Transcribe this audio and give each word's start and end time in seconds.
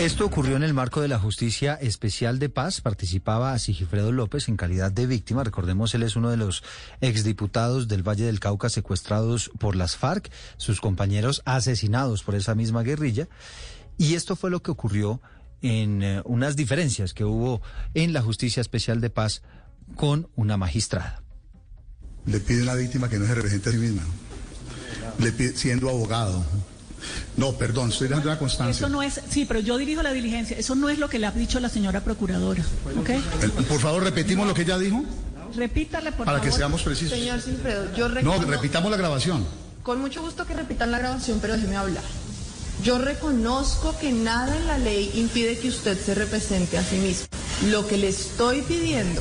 Esto 0.00 0.24
ocurrió 0.24 0.54
en 0.54 0.62
el 0.62 0.74
marco 0.74 1.00
de 1.00 1.08
la 1.08 1.18
Justicia 1.18 1.74
Especial 1.74 2.38
de 2.38 2.48
Paz. 2.48 2.80
Participaba 2.80 3.58
Sigifredo 3.58 4.12
López 4.12 4.48
en 4.48 4.56
calidad 4.56 4.92
de 4.92 5.08
víctima. 5.08 5.42
Recordemos, 5.42 5.92
él 5.92 6.04
es 6.04 6.14
uno 6.14 6.30
de 6.30 6.36
los 6.36 6.62
exdiputados 7.00 7.88
del 7.88 8.06
Valle 8.06 8.24
del 8.24 8.38
Cauca 8.38 8.68
secuestrados 8.68 9.50
por 9.58 9.74
las 9.74 9.96
FARC, 9.96 10.30
sus 10.56 10.80
compañeros 10.80 11.42
asesinados 11.46 12.22
por 12.22 12.36
esa 12.36 12.54
misma 12.54 12.84
guerrilla. 12.84 13.28
Y 13.96 14.14
esto 14.14 14.36
fue 14.36 14.50
lo 14.50 14.62
que 14.62 14.70
ocurrió 14.70 15.20
en 15.62 16.04
uh, 16.04 16.22
unas 16.26 16.54
diferencias 16.54 17.12
que 17.12 17.24
hubo 17.24 17.60
en 17.94 18.12
la 18.12 18.22
Justicia 18.22 18.60
Especial 18.60 19.00
de 19.00 19.10
Paz 19.10 19.42
con 19.96 20.28
una 20.36 20.56
magistrada. 20.56 21.24
Le 22.24 22.38
pide 22.38 22.62
a 22.62 22.66
la 22.66 22.74
víctima 22.76 23.08
que 23.08 23.18
no 23.18 23.26
se 23.26 23.34
represente 23.34 23.70
a 23.70 23.72
sí 23.72 23.78
misma, 23.78 24.02
le 25.18 25.32
pide, 25.32 25.56
siendo 25.56 25.88
abogado. 25.88 26.44
No, 27.36 27.52
perdón, 27.52 27.90
estoy 27.90 28.08
dando 28.08 28.28
la 28.28 28.38
constancia. 28.38 28.86
Eso 28.86 28.88
no 28.88 29.02
es, 29.02 29.20
sí, 29.30 29.44
pero 29.44 29.60
yo 29.60 29.76
dirijo 29.78 30.02
la 30.02 30.12
diligencia. 30.12 30.56
Eso 30.56 30.74
no 30.74 30.88
es 30.88 30.98
lo 30.98 31.08
que 31.08 31.18
le 31.18 31.26
ha 31.26 31.30
dicho 31.30 31.60
la 31.60 31.68
señora 31.68 32.00
procuradora. 32.02 32.62
¿okay? 33.00 33.22
El, 33.42 33.50
por 33.50 33.80
favor, 33.80 34.02
repetimos 34.02 34.46
lo 34.46 34.54
que 34.54 34.62
ella 34.62 34.78
dijo. 34.78 35.04
Repítale, 35.56 36.12
por 36.12 36.26
Para 36.26 36.38
favor. 36.38 36.50
que 36.50 36.56
seamos 36.56 36.82
precisos. 36.82 37.18
Señor 37.18 37.40
Silfredo, 37.40 37.94
yo 37.94 38.08
No, 38.08 38.38
repitamos 38.42 38.90
la 38.90 38.96
grabación. 38.96 39.46
Con 39.82 40.00
mucho 40.00 40.20
gusto 40.20 40.46
que 40.46 40.54
repitan 40.54 40.90
la 40.90 40.98
grabación, 40.98 41.38
pero 41.40 41.54
déjeme 41.54 41.76
hablar. 41.76 42.04
Yo 42.84 42.98
reconozco 42.98 43.96
que 43.98 44.12
nada 44.12 44.56
en 44.56 44.66
la 44.66 44.78
ley 44.78 45.10
impide 45.14 45.58
que 45.58 45.68
usted 45.68 45.98
se 45.98 46.14
represente 46.14 46.78
a 46.78 46.84
sí 46.84 46.96
mismo. 46.96 47.26
Lo 47.70 47.86
que 47.88 47.96
le 47.96 48.08
estoy 48.08 48.62
pidiendo 48.62 49.20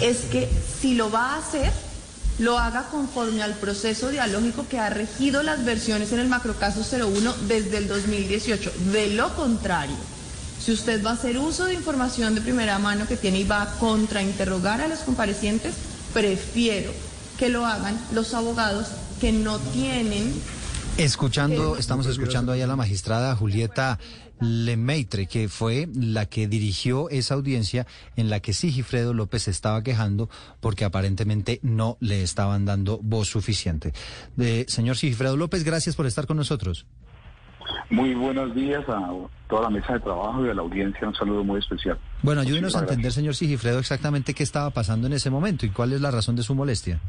es 0.00 0.18
que 0.30 0.48
si 0.80 0.94
lo 0.94 1.10
va 1.10 1.34
a 1.34 1.38
hacer, 1.38 1.72
lo 2.38 2.58
haga 2.58 2.88
conforme 2.90 3.42
al 3.42 3.54
proceso 3.54 4.08
dialógico 4.08 4.66
que 4.68 4.78
ha 4.78 4.90
regido 4.90 5.42
las 5.42 5.64
versiones 5.64 6.12
en 6.12 6.18
el 6.18 6.28
macrocaso 6.28 6.80
01 6.80 7.34
desde 7.46 7.78
el 7.78 7.88
2018. 7.88 8.72
De 8.92 9.08
lo 9.08 9.34
contrario, 9.36 9.96
si 10.60 10.72
usted 10.72 11.04
va 11.04 11.10
a 11.10 11.14
hacer 11.14 11.38
uso 11.38 11.66
de 11.66 11.74
información 11.74 12.34
de 12.34 12.40
primera 12.40 12.78
mano 12.78 13.06
que 13.06 13.16
tiene 13.16 13.40
y 13.40 13.44
va 13.44 13.62
a 13.62 13.72
contrainterrogar 13.78 14.80
a 14.80 14.88
los 14.88 15.00
comparecientes, 15.00 15.74
prefiero 16.14 16.92
que 17.38 17.48
lo 17.48 17.66
hagan 17.66 17.98
los 18.12 18.34
abogados 18.34 18.88
que 19.20 19.32
no 19.32 19.58
tienen 19.58 20.32
Escuchando, 20.98 21.76
estamos 21.76 22.06
escuchando 22.06 22.52
ahí 22.52 22.60
a 22.60 22.66
la 22.66 22.76
magistrada 22.76 23.34
Julieta 23.34 23.98
Lemaitre, 24.40 25.26
que 25.26 25.48
fue 25.48 25.88
la 25.94 26.26
que 26.26 26.46
dirigió 26.46 27.08
esa 27.08 27.34
audiencia 27.34 27.86
en 28.14 28.28
la 28.28 28.40
que 28.40 28.52
Sigifredo 28.52 29.14
López 29.14 29.48
estaba 29.48 29.82
quejando 29.82 30.28
porque 30.60 30.84
aparentemente 30.84 31.60
no 31.62 31.96
le 32.00 32.22
estaban 32.22 32.66
dando 32.66 32.98
voz 33.02 33.28
suficiente. 33.28 33.94
De, 34.36 34.66
señor 34.68 34.96
Sigifredo 34.96 35.36
López, 35.36 35.64
gracias 35.64 35.96
por 35.96 36.06
estar 36.06 36.26
con 36.26 36.36
nosotros. 36.36 36.86
Muy 37.88 38.14
buenos 38.14 38.54
días 38.54 38.86
a 38.88 39.10
toda 39.48 39.62
la 39.62 39.70
mesa 39.70 39.94
de 39.94 40.00
trabajo 40.00 40.44
y 40.44 40.50
a 40.50 40.54
la 40.54 40.62
audiencia. 40.62 41.08
Un 41.08 41.14
saludo 41.14 41.42
muy 41.42 41.58
especial. 41.58 41.98
Bueno, 42.22 42.42
ayúdenos 42.42 42.76
a 42.76 42.80
entender, 42.80 43.12
señor 43.12 43.34
Sigifredo, 43.34 43.78
exactamente 43.78 44.34
qué 44.34 44.42
estaba 44.42 44.70
pasando 44.70 45.06
en 45.06 45.14
ese 45.14 45.30
momento 45.30 45.64
y 45.64 45.70
cuál 45.70 45.94
es 45.94 46.02
la 46.02 46.10
razón 46.10 46.36
de 46.36 46.42
su 46.42 46.54
molestia. 46.54 47.00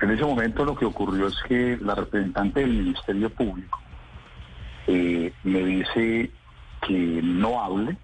En 0.00 0.10
ese 0.10 0.24
momento 0.24 0.64
lo 0.64 0.74
que 0.74 0.84
ocurrió 0.84 1.28
es 1.28 1.36
que 1.48 1.78
la 1.80 1.94
representante 1.94 2.60
del 2.60 2.70
Ministerio 2.74 3.30
Público 3.30 3.78
eh, 4.86 5.32
me 5.44 5.60
dice 5.64 6.30
que 6.86 7.20
no 7.22 7.62
hable, 7.62 7.96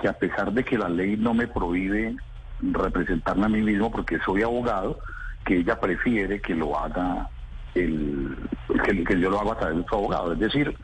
que 0.00 0.08
a 0.08 0.12
pesar 0.12 0.52
de 0.52 0.64
que 0.64 0.76
la 0.76 0.88
ley 0.88 1.16
no 1.16 1.32
me 1.32 1.46
prohíbe 1.46 2.16
representarme 2.60 3.46
a 3.46 3.48
mí 3.48 3.62
mismo 3.62 3.90
porque 3.90 4.18
soy 4.20 4.42
abogado, 4.42 4.98
que 5.44 5.58
ella 5.58 5.78
prefiere 5.80 6.40
que 6.40 6.54
lo 6.54 6.78
haga 6.78 7.28
el 7.74 8.36
que, 8.84 9.18
yo 9.20 9.30
lo 9.30 9.40
haga 9.40 9.52
a 9.52 9.58
través 9.58 9.78
de 9.78 9.84
su 9.88 9.94
abogado. 9.94 10.32
Es 10.32 10.38
decir, 10.38 10.76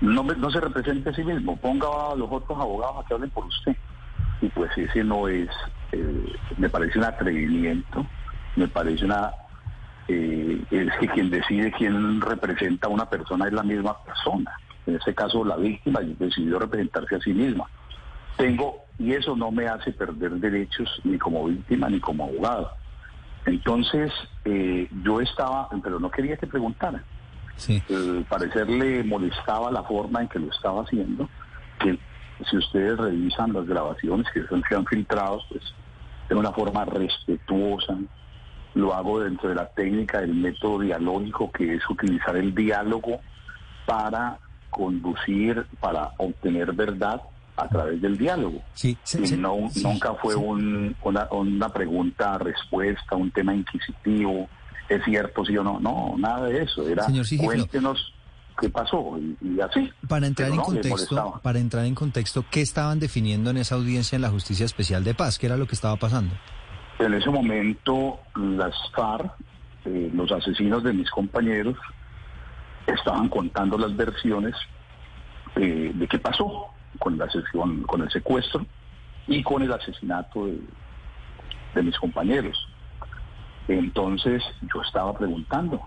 no, 0.00 0.22
me- 0.24 0.36
no 0.36 0.50
se 0.50 0.60
represente 0.60 1.10
a 1.10 1.14
sí 1.14 1.22
mismo, 1.24 1.56
ponga 1.56 1.86
a 2.12 2.14
los 2.16 2.28
otros 2.30 2.58
abogados 2.58 2.96
a 3.04 3.06
que 3.06 3.14
hablen 3.14 3.30
por 3.30 3.44
usted. 3.44 3.76
Y 4.40 4.48
pues 4.48 4.70
ese 4.76 5.04
no 5.04 5.28
es, 5.28 5.48
eh, 5.92 6.32
me 6.56 6.70
parece 6.70 6.98
un 6.98 7.04
atrevimiento, 7.04 8.06
me 8.56 8.68
parece 8.68 9.04
una, 9.04 9.32
eh, 10.08 10.62
es 10.70 10.92
que 11.00 11.08
quien 11.08 11.30
decide 11.30 11.72
quién 11.72 12.20
representa 12.20 12.88
a 12.88 12.90
una 12.90 13.08
persona 13.08 13.46
es 13.46 13.52
la 13.52 13.62
misma 13.62 14.02
persona. 14.04 14.52
En 14.86 14.96
este 14.96 15.14
caso 15.14 15.44
la 15.44 15.56
víctima 15.56 16.00
decidió 16.00 16.58
representarse 16.58 17.16
a 17.16 17.20
sí 17.20 17.32
misma. 17.32 17.68
Tengo, 18.36 18.84
y 18.98 19.12
eso 19.12 19.36
no 19.36 19.50
me 19.50 19.68
hace 19.68 19.92
perder 19.92 20.32
derechos 20.32 20.88
ni 21.04 21.18
como 21.18 21.46
víctima 21.46 21.88
ni 21.88 22.00
como 22.00 22.24
abogado. 22.24 22.72
Entonces, 23.46 24.12
eh, 24.44 24.88
yo 25.02 25.20
estaba, 25.20 25.68
pero 25.82 25.98
no 25.98 26.10
quería 26.10 26.36
que 26.36 26.46
preguntara. 26.46 27.02
Sí. 27.56 27.82
Al 27.90 28.24
parecer 28.28 28.68
le 28.68 29.04
molestaba 29.04 29.70
la 29.70 29.82
forma 29.82 30.22
en 30.22 30.28
que 30.28 30.38
lo 30.38 30.50
estaba 30.50 30.82
haciendo, 30.82 31.28
que 31.78 31.98
si 32.48 32.56
ustedes 32.56 32.96
revisan 32.96 33.52
las 33.52 33.66
grabaciones 33.66 34.26
que 34.32 34.42
se 34.46 34.74
han 34.74 34.86
filtrado, 34.86 35.42
pues 35.48 35.62
de 36.28 36.34
una 36.34 36.52
forma 36.52 36.84
respetuosa, 36.84 37.98
lo 38.74 38.94
hago 38.94 39.20
dentro 39.20 39.48
de 39.48 39.54
la 39.56 39.66
técnica 39.68 40.20
del 40.20 40.34
método 40.34 40.80
dialógico, 40.80 41.50
que 41.50 41.74
es 41.74 41.82
utilizar 41.90 42.36
el 42.36 42.54
diálogo 42.54 43.20
para 43.86 44.38
conducir, 44.70 45.66
para 45.80 46.10
obtener 46.18 46.72
verdad 46.72 47.20
a 47.56 47.68
través 47.68 48.00
del 48.00 48.16
diálogo. 48.16 48.62
Sí, 48.74 48.96
se- 49.02 49.18
Y 49.26 49.36
no, 49.36 49.68
sí, 49.70 49.82
nunca 49.82 50.14
fue 50.14 50.34
sí. 50.34 50.40
un- 50.40 50.96
una, 51.02 51.26
una 51.32 51.68
pregunta-respuesta, 51.68 53.16
un 53.16 53.30
tema 53.30 53.54
inquisitivo, 53.54 54.48
es 54.88 55.04
cierto, 55.04 55.44
sí 55.44 55.56
o 55.56 55.64
no. 55.64 55.78
No, 55.80 56.14
nada 56.18 56.46
de 56.46 56.62
eso. 56.62 56.86
Era 56.88 57.04
Señor 57.04 57.26
cuéntenos 57.38 58.14
qué 58.60 58.68
pasó 58.70 59.18
y, 59.18 59.36
y 59.42 59.60
así. 59.60 59.90
Para 60.08 60.26
entrar 60.26 60.46
Pero 60.48 60.54
en 60.54 60.56
no, 60.58 60.64
contexto, 60.64 61.40
para 61.42 61.58
entrar 61.58 61.84
en 61.84 61.94
contexto, 61.94 62.44
¿qué 62.50 62.60
estaban 62.60 62.98
definiendo 63.00 63.50
en 63.50 63.56
esa 63.58 63.74
audiencia 63.74 64.16
en 64.16 64.22
la 64.22 64.30
Justicia 64.30 64.64
Especial 64.66 65.02
de 65.04 65.14
Paz? 65.14 65.38
¿Qué 65.38 65.46
era 65.46 65.56
lo 65.56 65.66
que 65.66 65.74
estaba 65.74 65.96
pasando? 65.96 66.34
En 67.00 67.14
ese 67.14 67.30
momento, 67.30 68.20
las 68.34 68.74
FARC, 68.94 69.32
eh, 69.86 70.10
los 70.12 70.30
asesinos 70.30 70.82
de 70.82 70.92
mis 70.92 71.10
compañeros, 71.10 71.78
estaban 72.86 73.30
contando 73.30 73.78
las 73.78 73.96
versiones 73.96 74.54
eh, 75.56 75.92
de 75.94 76.06
qué 76.06 76.18
pasó 76.18 76.66
con, 76.98 77.16
la 77.16 77.30
sesión, 77.30 77.84
con 77.84 78.02
el 78.02 78.10
secuestro 78.10 78.66
y 79.26 79.42
con 79.42 79.62
el 79.62 79.72
asesinato 79.72 80.46
de, 81.74 81.82
mis 81.82 81.98
compañeros. 81.98 82.68
Entonces 83.66 84.42
yo 84.74 84.82
estaba 84.82 85.16
preguntando, 85.16 85.80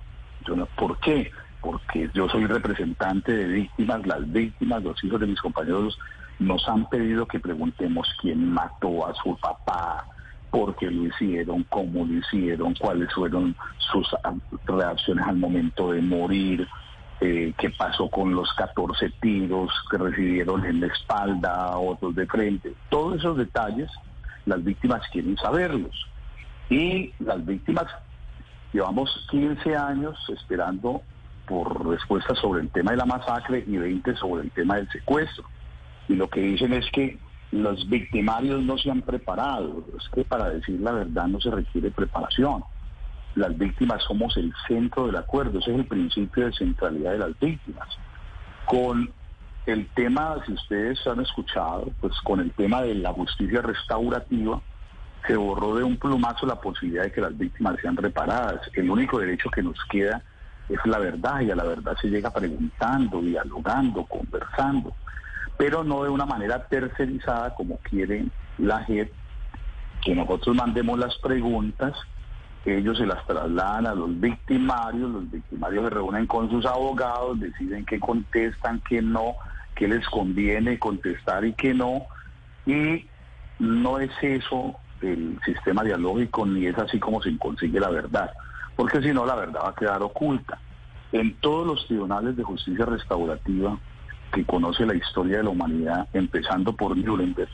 ¿por 0.75 0.97
qué? 0.97 1.29
Porque 1.61 2.09
yo 2.15 2.27
soy 2.27 2.47
representante 2.47 3.31
de 3.31 3.45
víctimas, 3.45 4.03
las 4.07 4.31
víctimas, 4.31 4.81
los 4.81 5.03
hijos 5.03 5.19
de 5.19 5.27
mis 5.27 5.39
compañeros 5.39 5.95
nos 6.39 6.67
han 6.67 6.89
pedido 6.89 7.27
que 7.27 7.39
preguntemos 7.39 8.07
quién 8.19 8.51
mató 8.51 9.05
a 9.05 9.13
su 9.13 9.37
papá, 9.37 10.07
por 10.53 10.75
qué 10.75 10.85
lo 10.91 11.07
hicieron, 11.07 11.63
cómo 11.63 12.05
lo 12.05 12.13
hicieron, 12.13 12.75
cuáles 12.75 13.11
fueron 13.11 13.55
sus 13.91 14.07
ah, 14.23 14.35
reacciones 14.67 15.25
al 15.25 15.37
momento 15.37 15.91
de 15.91 15.99
morir, 15.99 16.67
eh, 17.21 17.55
qué 17.57 17.71
pasó 17.71 18.07
con 18.07 18.35
los 18.35 18.53
14 18.53 19.09
tiros 19.19 19.71
que 19.89 19.97
recibieron 19.97 20.63
en 20.63 20.79
la 20.79 20.87
espalda, 20.93 21.75
otros 21.75 22.13
de 22.13 22.27
frente. 22.27 22.71
Todos 22.89 23.17
esos 23.17 23.35
detalles 23.35 23.89
las 24.45 24.63
víctimas 24.63 25.01
quieren 25.11 25.35
saberlos. 25.37 26.05
Y 26.69 27.11
las 27.17 27.43
víctimas 27.43 27.87
llevamos 28.73 29.25
15 29.31 29.75
años 29.75 30.15
esperando 30.29 31.01
por 31.47 31.83
respuestas 31.89 32.37
sobre 32.37 32.61
el 32.61 32.69
tema 32.69 32.91
de 32.91 32.97
la 32.97 33.05
masacre 33.05 33.63
y 33.65 33.75
20 33.75 34.15
sobre 34.17 34.43
el 34.43 34.51
tema 34.51 34.75
del 34.75 34.87
secuestro. 34.91 35.45
Y 36.07 36.13
lo 36.13 36.29
que 36.29 36.41
dicen 36.41 36.73
es 36.73 36.85
que 36.91 37.17
los 37.53 37.87
victimarios 37.87 38.63
no 38.63 38.77
se 38.77 38.89
han 38.89 39.01
preparado. 39.01 39.85
Es 39.97 40.09
que 40.09 40.23
para 40.25 40.49
decir 40.49 40.79
la 40.79 40.91
verdad 40.91 41.27
no 41.27 41.39
se 41.39 41.51
requiere 41.51 41.91
preparación. 41.91 42.63
Las 43.35 43.57
víctimas 43.57 44.03
somos 44.03 44.35
el 44.37 44.51
centro 44.67 45.05
del 45.05 45.15
acuerdo. 45.15 45.59
Ese 45.59 45.71
es 45.71 45.79
el 45.79 45.85
principio 45.85 46.45
de 46.45 46.53
centralidad 46.53 47.11
de 47.11 47.19
las 47.19 47.39
víctimas. 47.39 47.87
Con 48.65 49.11
el 49.65 49.87
tema, 49.89 50.37
si 50.45 50.53
ustedes 50.53 51.05
han 51.07 51.21
escuchado, 51.21 51.91
pues 52.01 52.13
con 52.23 52.39
el 52.39 52.51
tema 52.51 52.81
de 52.81 52.95
la 52.95 53.13
justicia 53.13 53.61
restaurativa, 53.61 54.61
se 55.27 55.35
borró 55.35 55.75
de 55.75 55.83
un 55.83 55.97
plumazo 55.97 56.45
la 56.45 56.59
posibilidad 56.59 57.03
de 57.03 57.11
que 57.11 57.21
las 57.21 57.37
víctimas 57.37 57.77
sean 57.81 57.95
reparadas. 57.95 58.61
El 58.73 58.89
único 58.89 59.19
derecho 59.19 59.49
que 59.49 59.61
nos 59.61 59.77
queda 59.89 60.21
es 60.69 60.79
la 60.85 60.97
verdad 60.97 61.41
y 61.41 61.51
a 61.51 61.55
la 61.55 61.63
verdad 61.63 61.95
se 62.01 62.09
llega 62.09 62.31
preguntando, 62.31 63.21
dialogando, 63.21 64.05
conversando. 64.05 64.93
Pero 65.57 65.83
no 65.83 66.03
de 66.03 66.09
una 66.09 66.25
manera 66.25 66.67
tercerizada 66.67 67.53
como 67.55 67.77
quiere 67.77 68.25
la 68.57 68.83
JEP, 68.83 69.11
que 70.03 70.15
nosotros 70.15 70.55
mandemos 70.55 70.99
las 70.99 71.17
preguntas, 71.19 71.93
ellos 72.65 72.97
se 72.97 73.05
las 73.05 73.25
trasladan 73.25 73.87
a 73.87 73.95
los 73.95 74.19
victimarios, 74.19 75.09
los 75.09 75.29
victimarios 75.29 75.83
se 75.83 75.89
reúnen 75.89 76.27
con 76.27 76.49
sus 76.49 76.65
abogados, 76.65 77.39
deciden 77.39 77.85
qué 77.85 77.99
contestan, 77.99 78.81
qué 78.87 79.01
no, 79.01 79.35
qué 79.75 79.87
les 79.87 80.07
conviene 80.07 80.79
contestar 80.79 81.45
y 81.45 81.53
qué 81.53 81.73
no, 81.73 82.07
y 82.65 83.07
no 83.59 83.99
es 83.99 84.11
eso 84.21 84.75
el 85.01 85.37
sistema 85.45 85.83
dialógico 85.83 86.45
ni 86.45 86.65
es 86.65 86.77
así 86.77 86.99
como 86.99 87.21
se 87.21 87.37
consigue 87.37 87.79
la 87.79 87.89
verdad, 87.89 88.31
porque 88.75 89.01
si 89.01 89.13
no 89.13 89.25
la 89.25 89.35
verdad 89.35 89.61
va 89.65 89.69
a 89.69 89.75
quedar 89.75 90.01
oculta. 90.01 90.59
En 91.11 91.35
todos 91.35 91.67
los 91.67 91.85
tribunales 91.87 92.35
de 92.35 92.43
justicia 92.43 92.85
restaurativa 92.85 93.77
que 94.33 94.43
conoce 94.45 94.85
la 94.85 94.95
historia 94.95 95.37
de 95.37 95.43
la 95.43 95.51
humanidad, 95.51 96.07
empezando 96.13 96.73
por 96.73 96.97
Nuremberg, 96.97 97.49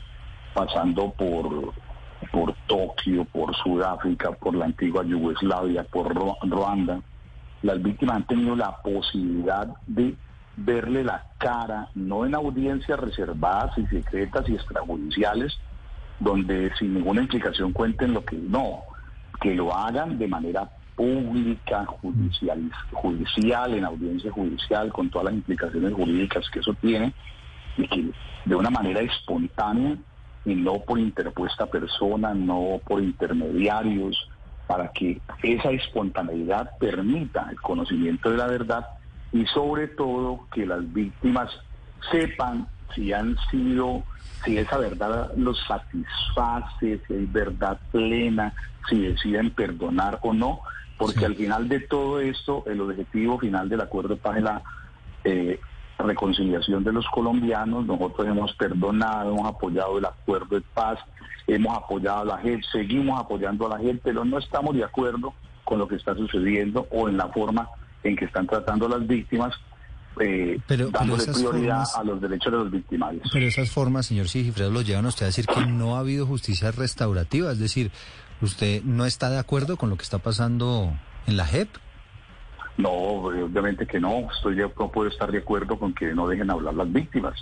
pasando 0.54 1.10
por, 1.10 1.72
por 2.32 2.54
Tokio, 2.66 3.24
por 3.26 3.54
Sudáfrica, 3.56 4.32
por 4.32 4.54
la 4.54 4.64
antigua 4.64 5.04
Yugoslavia, 5.04 5.84
por 5.84 6.14
Ruanda, 6.14 7.00
las 7.62 7.82
víctimas 7.82 8.16
han 8.16 8.26
tenido 8.26 8.56
la 8.56 8.76
posibilidad 8.78 9.68
de 9.86 10.16
verle 10.56 11.04
la 11.04 11.24
cara, 11.38 11.88
no 11.94 12.24
en 12.24 12.34
audiencias 12.34 12.98
reservadas 12.98 13.76
y 13.76 13.86
secretas 13.86 14.48
y 14.48 14.54
extrajudiciales, 14.54 15.58
donde 16.18 16.72
sin 16.78 16.94
ninguna 16.94 17.22
implicación 17.22 17.72
cuenten 17.72 18.14
lo 18.14 18.24
que 18.24 18.36
no, 18.36 18.80
que 19.40 19.54
lo 19.54 19.74
hagan 19.74 20.18
de 20.18 20.28
manera 20.28 20.70
pública, 21.00 21.86
judicial, 21.86 22.70
judicial, 22.92 23.72
en 23.72 23.86
audiencia 23.86 24.30
judicial, 24.30 24.92
con 24.92 25.08
todas 25.08 25.24
las 25.24 25.34
implicaciones 25.34 25.94
jurídicas 25.94 26.44
que 26.50 26.58
eso 26.58 26.74
tiene, 26.74 27.14
y 27.78 27.88
que 27.88 28.10
de 28.44 28.54
una 28.54 28.68
manera 28.68 29.00
espontánea 29.00 29.96
y 30.44 30.54
no 30.54 30.78
por 30.80 30.98
interpuesta 30.98 31.64
persona, 31.64 32.34
no 32.34 32.82
por 32.86 33.02
intermediarios, 33.02 34.28
para 34.66 34.88
que 34.92 35.22
esa 35.42 35.70
espontaneidad 35.70 36.70
permita 36.78 37.48
el 37.50 37.58
conocimiento 37.62 38.30
de 38.30 38.36
la 38.36 38.46
verdad 38.46 38.86
y 39.32 39.46
sobre 39.46 39.88
todo 39.88 40.48
que 40.52 40.66
las 40.66 40.92
víctimas 40.92 41.50
sepan 42.10 42.68
si 42.94 43.14
han 43.14 43.38
sido, 43.50 44.02
si 44.44 44.58
esa 44.58 44.76
verdad 44.76 45.32
los 45.34 45.58
satisface, 45.66 47.00
si 47.06 47.14
hay 47.14 47.24
verdad 47.24 47.80
plena, 47.90 48.52
si 48.90 49.00
deciden 49.00 49.50
perdonar 49.50 50.18
o 50.20 50.34
no, 50.34 50.60
porque 51.00 51.24
al 51.24 51.34
final 51.34 51.66
de 51.66 51.80
todo 51.80 52.20
esto, 52.20 52.62
el 52.66 52.78
objetivo 52.82 53.38
final 53.38 53.70
del 53.70 53.80
acuerdo 53.80 54.10
de 54.10 54.20
paz 54.20 54.36
es 54.36 54.42
la 54.42 54.62
eh, 55.24 55.58
reconciliación 55.98 56.84
de 56.84 56.92
los 56.92 57.06
colombianos. 57.06 57.86
Nosotros 57.86 58.28
hemos 58.28 58.52
perdonado, 58.52 59.32
hemos 59.32 59.48
apoyado 59.48 59.96
el 59.96 60.04
acuerdo 60.04 60.56
de 60.56 60.60
paz, 60.74 60.98
hemos 61.46 61.74
apoyado 61.74 62.20
a 62.20 62.24
la 62.26 62.38
gente, 62.38 62.66
seguimos 62.70 63.18
apoyando 63.18 63.66
a 63.66 63.78
la 63.78 63.78
gente, 63.78 64.02
pero 64.04 64.26
no 64.26 64.38
estamos 64.38 64.76
de 64.76 64.84
acuerdo 64.84 65.32
con 65.64 65.78
lo 65.78 65.88
que 65.88 65.96
está 65.96 66.14
sucediendo 66.14 66.86
o 66.90 67.08
en 67.08 67.16
la 67.16 67.28
forma 67.28 67.66
en 68.02 68.14
que 68.14 68.26
están 68.26 68.46
tratando 68.46 68.84
a 68.84 68.90
las 68.90 69.06
víctimas 69.06 69.54
eh, 70.20 70.60
dándole 70.68 71.24
prioridad 71.32 71.84
a 71.96 72.04
los 72.04 72.20
derechos 72.20 72.52
de 72.52 72.58
los 72.58 72.70
victimarios. 72.70 73.26
Pero 73.32 73.46
esas 73.46 73.70
formas, 73.70 74.04
señor 74.04 74.28
Sigifredo, 74.28 74.70
lo 74.70 74.82
llevan 74.82 75.06
a 75.06 75.08
usted 75.08 75.24
a 75.24 75.28
decir 75.28 75.46
que 75.46 75.64
no 75.64 75.96
ha 75.96 76.00
habido 76.00 76.26
justicia 76.26 76.70
restaurativa, 76.72 77.52
es 77.52 77.58
decir, 77.58 77.90
¿usted 78.40 78.82
no 78.84 79.04
está 79.04 79.30
de 79.30 79.38
acuerdo 79.38 79.76
con 79.76 79.90
lo 79.90 79.96
que 79.96 80.02
está 80.02 80.18
pasando 80.18 80.92
en 81.26 81.36
la 81.36 81.46
JEP? 81.46 81.68
No, 82.76 82.90
obviamente 82.90 83.86
que 83.86 84.00
no. 84.00 84.30
Estoy 84.34 84.56
no 84.56 84.90
puedo 84.90 85.08
estar 85.08 85.30
de 85.30 85.38
acuerdo 85.38 85.78
con 85.78 85.92
que 85.94 86.14
no 86.14 86.28
dejen 86.28 86.50
hablar 86.50 86.74
las 86.74 86.90
víctimas. 86.92 87.34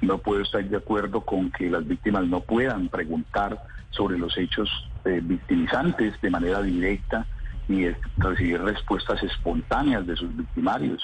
No 0.00 0.18
puedo 0.18 0.42
estar 0.42 0.64
de 0.64 0.76
acuerdo 0.76 1.22
con 1.22 1.50
que 1.50 1.70
las 1.70 1.86
víctimas 1.86 2.26
no 2.26 2.40
puedan 2.40 2.88
preguntar 2.88 3.62
sobre 3.90 4.18
los 4.18 4.36
hechos 4.36 4.68
eh, 5.04 5.20
victimizantes 5.22 6.20
de 6.20 6.30
manera 6.30 6.62
directa 6.62 7.26
y 7.68 7.86
recibir 8.18 8.60
respuestas 8.60 9.22
espontáneas 9.22 10.06
de 10.06 10.16
sus 10.16 10.36
victimarios 10.36 11.02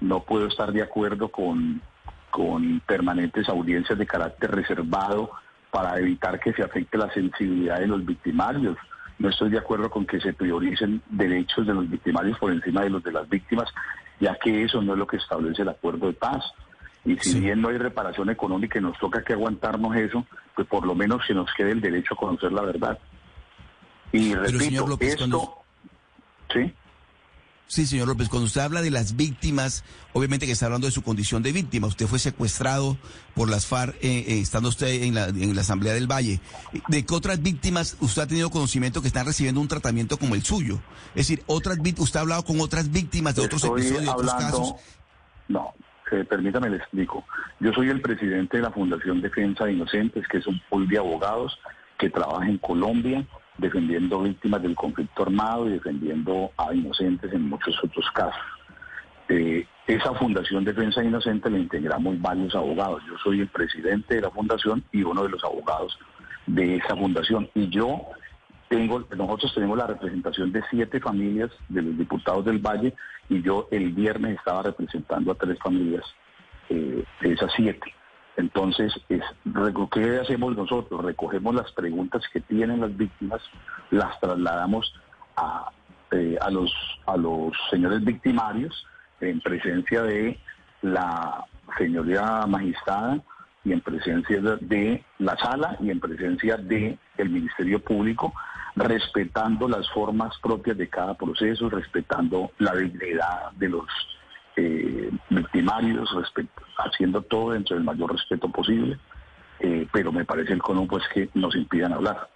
no 0.00 0.20
puedo 0.20 0.46
estar 0.46 0.72
de 0.72 0.82
acuerdo 0.82 1.28
con, 1.28 1.80
con 2.30 2.80
permanentes 2.80 3.48
audiencias 3.48 3.98
de 3.98 4.06
carácter 4.06 4.50
reservado 4.50 5.30
para 5.70 5.98
evitar 5.98 6.40
que 6.40 6.52
se 6.52 6.62
afecte 6.62 6.96
la 6.96 7.12
sensibilidad 7.12 7.80
de 7.80 7.86
los 7.86 8.04
victimarios. 8.04 8.76
No 9.18 9.28
estoy 9.28 9.50
de 9.50 9.58
acuerdo 9.58 9.90
con 9.90 10.06
que 10.06 10.20
se 10.20 10.32
prioricen 10.32 11.02
derechos 11.10 11.66
de 11.66 11.74
los 11.74 11.90
victimarios 11.90 12.38
por 12.38 12.52
encima 12.52 12.82
de 12.82 12.90
los 12.90 13.02
de 13.02 13.12
las 13.12 13.28
víctimas, 13.28 13.68
ya 14.20 14.36
que 14.36 14.62
eso 14.62 14.80
no 14.80 14.92
es 14.92 14.98
lo 14.98 15.06
que 15.06 15.16
establece 15.16 15.62
el 15.62 15.68
acuerdo 15.68 16.06
de 16.06 16.12
paz. 16.12 16.44
Y 17.04 17.16
si 17.18 17.40
bien 17.40 17.62
no 17.62 17.68
hay 17.68 17.78
reparación 17.78 18.28
económica 18.30 18.78
y 18.78 18.82
nos 18.82 18.98
toca 18.98 19.24
que 19.24 19.32
aguantarnos 19.32 19.96
eso, 19.96 20.26
pues 20.54 20.68
por 20.68 20.86
lo 20.86 20.94
menos 20.94 21.26
se 21.26 21.34
nos 21.34 21.52
quede 21.54 21.72
el 21.72 21.80
derecho 21.80 22.14
a 22.14 22.16
conocer 22.16 22.52
la 22.52 22.62
verdad. 22.62 22.98
Y 24.12 24.34
repito, 24.34 24.96
esto... 25.00 25.54
¿Sí? 26.52 26.72
Sí, 27.68 27.84
señor 27.84 28.08
López, 28.08 28.30
cuando 28.30 28.46
usted 28.46 28.62
habla 28.62 28.80
de 28.80 28.90
las 28.90 29.14
víctimas, 29.14 29.84
obviamente 30.14 30.46
que 30.46 30.52
está 30.52 30.64
hablando 30.64 30.86
de 30.86 30.90
su 30.90 31.02
condición 31.02 31.42
de 31.42 31.52
víctima. 31.52 31.86
Usted 31.86 32.06
fue 32.06 32.18
secuestrado 32.18 32.96
por 33.34 33.50
las 33.50 33.66
FARC, 33.66 33.94
eh, 33.96 34.24
eh, 34.26 34.40
estando 34.40 34.70
usted 34.70 35.02
en 35.02 35.14
la, 35.14 35.26
en 35.26 35.54
la 35.54 35.60
Asamblea 35.60 35.92
del 35.92 36.10
Valle. 36.10 36.40
¿De 36.88 37.04
qué 37.04 37.14
otras 37.14 37.42
víctimas 37.42 37.98
usted 38.00 38.22
ha 38.22 38.26
tenido 38.26 38.48
conocimiento 38.48 39.02
que 39.02 39.08
están 39.08 39.26
recibiendo 39.26 39.60
un 39.60 39.68
tratamiento 39.68 40.16
como 40.16 40.34
el 40.34 40.44
suyo? 40.44 40.80
Es 41.10 41.28
decir, 41.28 41.42
otras 41.46 41.76
usted 41.98 42.18
ha 42.18 42.22
hablado 42.22 42.42
con 42.42 42.58
otras 42.58 42.90
víctimas 42.90 43.36
de 43.36 43.42
otros 43.42 43.62
episodios, 43.62 44.02
de 44.02 44.08
otros 44.08 44.32
casos. 44.32 44.74
No, 45.48 45.74
eh, 46.10 46.24
permítame 46.24 46.70
le 46.70 46.78
explico. 46.78 47.26
Yo 47.60 47.74
soy 47.74 47.90
el 47.90 48.00
presidente 48.00 48.56
de 48.56 48.62
la 48.62 48.70
Fundación 48.70 49.20
Defensa 49.20 49.66
de 49.66 49.74
Inocentes, 49.74 50.26
que 50.26 50.38
es 50.38 50.46
un 50.46 50.58
pool 50.70 50.88
de 50.88 50.96
abogados 50.96 51.58
que 51.98 52.08
trabaja 52.08 52.48
en 52.48 52.56
Colombia 52.56 53.26
defendiendo 53.58 54.22
víctimas 54.22 54.62
del 54.62 54.74
conflicto 54.74 55.24
armado 55.24 55.68
y 55.68 55.72
defendiendo 55.72 56.50
a 56.56 56.72
inocentes 56.74 57.32
en 57.32 57.48
muchos 57.48 57.76
otros 57.82 58.10
casos. 58.12 58.40
Eh, 59.28 59.66
esa 59.86 60.14
Fundación 60.14 60.64
Defensa 60.64 61.04
Inocente 61.04 61.50
la 61.50 61.58
integramos 61.58 62.20
varios 62.20 62.54
abogados. 62.54 63.02
Yo 63.06 63.16
soy 63.18 63.40
el 63.40 63.48
presidente 63.48 64.16
de 64.16 64.20
la 64.22 64.30
fundación 64.30 64.84
y 64.92 65.02
uno 65.02 65.22
de 65.24 65.30
los 65.30 65.44
abogados 65.44 65.98
de 66.46 66.76
esa 66.76 66.96
fundación. 66.96 67.48
Y 67.54 67.68
yo 67.68 68.06
tengo, 68.68 69.06
nosotros 69.16 69.52
tenemos 69.54 69.76
la 69.76 69.86
representación 69.86 70.52
de 70.52 70.62
siete 70.70 71.00
familias 71.00 71.50
de 71.68 71.82
los 71.82 71.98
diputados 71.98 72.44
del 72.44 72.58
Valle 72.58 72.94
y 73.28 73.42
yo 73.42 73.68
el 73.70 73.92
viernes 73.92 74.36
estaba 74.36 74.62
representando 74.62 75.32
a 75.32 75.34
tres 75.34 75.58
familias 75.58 76.04
eh, 76.68 77.04
de 77.20 77.32
esas 77.32 77.50
siete. 77.56 77.94
Entonces, 78.38 78.94
es, 79.08 79.22
¿qué 79.92 80.20
hacemos 80.20 80.56
nosotros? 80.56 81.04
Recogemos 81.04 81.56
las 81.56 81.72
preguntas 81.72 82.22
que 82.32 82.40
tienen 82.40 82.80
las 82.80 82.96
víctimas, 82.96 83.42
las 83.90 84.18
trasladamos 84.20 84.94
a, 85.36 85.72
eh, 86.12 86.38
a, 86.40 86.48
los, 86.48 86.72
a 87.06 87.16
los 87.16 87.52
señores 87.68 88.04
victimarios 88.04 88.86
en 89.20 89.40
presencia 89.40 90.02
de 90.02 90.38
la 90.82 91.44
señoría 91.76 92.46
magistrada 92.46 93.20
y 93.64 93.72
en 93.72 93.80
presencia 93.80 94.40
de 94.40 95.04
la 95.18 95.36
sala 95.36 95.76
y 95.80 95.90
en 95.90 95.98
presencia 95.98 96.56
de 96.56 96.96
el 97.16 97.30
Ministerio 97.30 97.80
Público, 97.80 98.32
respetando 98.76 99.68
las 99.68 99.90
formas 99.90 100.38
propias 100.40 100.78
de 100.78 100.88
cada 100.88 101.14
proceso, 101.14 101.68
respetando 101.68 102.52
la 102.58 102.72
dignidad 102.76 103.50
de 103.56 103.68
los 103.68 103.88
eh, 104.58 105.10
victimarios, 105.30 106.08
haciendo 106.78 107.22
todo 107.22 107.52
dentro 107.52 107.76
del 107.76 107.84
mayor 107.84 108.12
respeto 108.12 108.48
posible, 108.50 108.98
eh, 109.60 109.86
pero 109.92 110.10
me 110.10 110.24
parece 110.24 110.52
el 110.52 110.60
cono 110.60 110.84
pues 110.86 111.04
que 111.14 111.28
nos 111.34 111.54
impidan 111.54 111.92
hablar. 111.92 112.28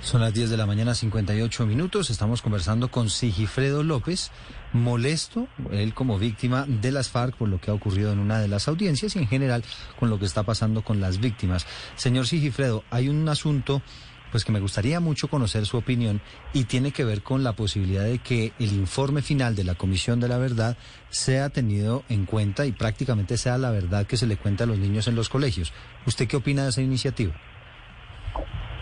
Son 0.00 0.20
las 0.20 0.34
10 0.34 0.50
de 0.50 0.56
la 0.58 0.66
mañana, 0.66 0.94
58 0.94 1.66
minutos. 1.66 2.10
Estamos 2.10 2.42
conversando 2.42 2.90
con 2.90 3.08
Sigifredo 3.08 3.82
López, 3.82 4.30
molesto, 4.72 5.48
él 5.70 5.94
como 5.94 6.18
víctima 6.18 6.66
de 6.68 6.92
las 6.92 7.08
FARC 7.08 7.36
por 7.36 7.48
lo 7.48 7.58
que 7.58 7.70
ha 7.70 7.74
ocurrido 7.74 8.12
en 8.12 8.18
una 8.18 8.38
de 8.38 8.48
las 8.48 8.68
audiencias 8.68 9.16
y 9.16 9.20
en 9.20 9.28
general 9.28 9.64
con 9.98 10.10
lo 10.10 10.18
que 10.18 10.26
está 10.26 10.42
pasando 10.42 10.82
con 10.82 11.00
las 11.00 11.20
víctimas. 11.20 11.66
Señor 11.96 12.26
Sigifredo, 12.26 12.84
hay 12.90 13.08
un 13.08 13.26
asunto 13.28 13.80
pues 14.34 14.44
que 14.44 14.50
me 14.50 14.58
gustaría 14.58 14.98
mucho 14.98 15.28
conocer 15.28 15.64
su 15.64 15.76
opinión 15.76 16.20
y 16.52 16.64
tiene 16.64 16.90
que 16.90 17.04
ver 17.04 17.22
con 17.22 17.44
la 17.44 17.52
posibilidad 17.52 18.02
de 18.02 18.18
que 18.18 18.52
el 18.58 18.72
informe 18.72 19.22
final 19.22 19.54
de 19.54 19.62
la 19.62 19.76
Comisión 19.76 20.18
de 20.18 20.26
la 20.26 20.38
Verdad 20.38 20.76
sea 21.08 21.50
tenido 21.50 22.02
en 22.08 22.26
cuenta 22.26 22.66
y 22.66 22.72
prácticamente 22.72 23.36
sea 23.36 23.58
la 23.58 23.70
verdad 23.70 24.08
que 24.08 24.16
se 24.16 24.26
le 24.26 24.36
cuenta 24.36 24.64
a 24.64 24.66
los 24.66 24.76
niños 24.76 25.06
en 25.06 25.14
los 25.14 25.28
colegios. 25.28 25.72
¿Usted 26.04 26.26
qué 26.26 26.36
opina 26.36 26.64
de 26.64 26.70
esa 26.70 26.82
iniciativa? 26.82 27.32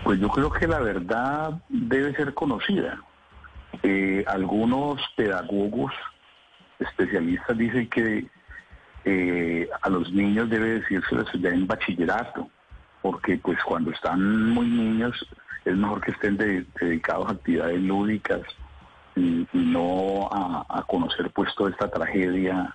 Pues 0.05 0.19
yo 0.21 0.31
creo 0.31 0.51
que 0.51 0.67
la 0.67 0.81
verdad 0.81 1.61
debe 1.69 2.15
ser 2.15 2.33
conocida. 2.33 3.03
Eh, 3.83 4.25
algunos 4.27 5.03
pedagogos 5.17 5.93
especialistas 6.79 7.59
dicen 7.59 7.91
que 7.91 8.27
eh, 9.05 9.69
a 9.83 9.91
los 9.91 10.11
niños 10.15 10.49
debe 10.49 10.81
decirse 10.81 11.15
ya 11.39 11.51
en 11.51 11.67
bachillerato, 11.67 12.49
porque 13.03 13.37
pues 13.37 13.59
cuando 13.65 13.91
están 13.91 14.49
muy 14.49 14.67
niños 14.67 15.29
es 15.65 15.77
mejor 15.77 16.01
que 16.01 16.13
estén 16.13 16.37
dedicados 16.37 17.29
a 17.29 17.33
actividades 17.33 17.81
lúdicas 17.81 18.41
y, 19.15 19.47
no 19.53 20.29
a, 20.31 20.85
conocer 20.89 21.31
pues 21.31 21.55
toda 21.55 21.71
esta 21.71 21.89
tragedia 21.89 22.75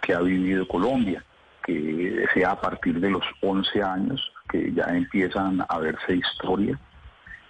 que 0.00 0.14
ha 0.14 0.20
vivido 0.20 0.66
Colombia. 0.66 1.24
que 1.64 2.26
sea 2.34 2.50
a 2.50 2.60
partir 2.60 3.00
de 3.00 3.10
los 3.10 3.24
11 3.40 3.82
años, 3.82 4.32
que 4.50 4.70
ya 4.72 4.84
empiezan 4.84 5.64
a 5.66 5.78
verse 5.78 6.16
historia. 6.16 6.78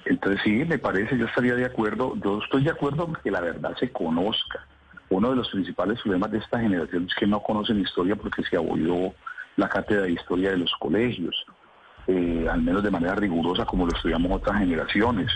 Entonces 0.04 0.40
sí, 0.44 0.64
me 0.64 0.78
parece, 0.78 1.16
yo 1.18 1.26
estaría 1.26 1.54
de 1.54 1.64
acuerdo, 1.64 2.14
yo 2.22 2.38
estoy 2.38 2.62
de 2.62 2.70
acuerdo 2.70 3.12
que 3.22 3.30
la 3.30 3.40
verdad 3.40 3.76
se 3.76 3.90
conozca. 3.90 4.66
Uno 5.08 5.30
de 5.30 5.36
los 5.36 5.48
principales 5.48 6.00
problemas 6.02 6.30
de 6.30 6.38
esta 6.38 6.60
generación 6.60 7.06
es 7.08 7.14
que 7.14 7.26
no 7.26 7.40
conocen 7.40 7.80
historia 7.80 8.14
porque 8.14 8.42
se 8.44 8.56
abolió 8.56 9.12
la 9.56 9.68
cátedra 9.68 10.02
de 10.02 10.12
historia 10.12 10.50
de 10.50 10.58
los 10.58 10.72
colegios. 10.78 11.34
Eh, 12.06 12.46
al 12.50 12.60
menos 12.60 12.82
de 12.82 12.90
manera 12.90 13.14
rigurosa 13.14 13.64
como 13.64 13.86
lo 13.86 13.96
estudiamos 13.96 14.30
otras 14.32 14.58
generaciones. 14.58 15.30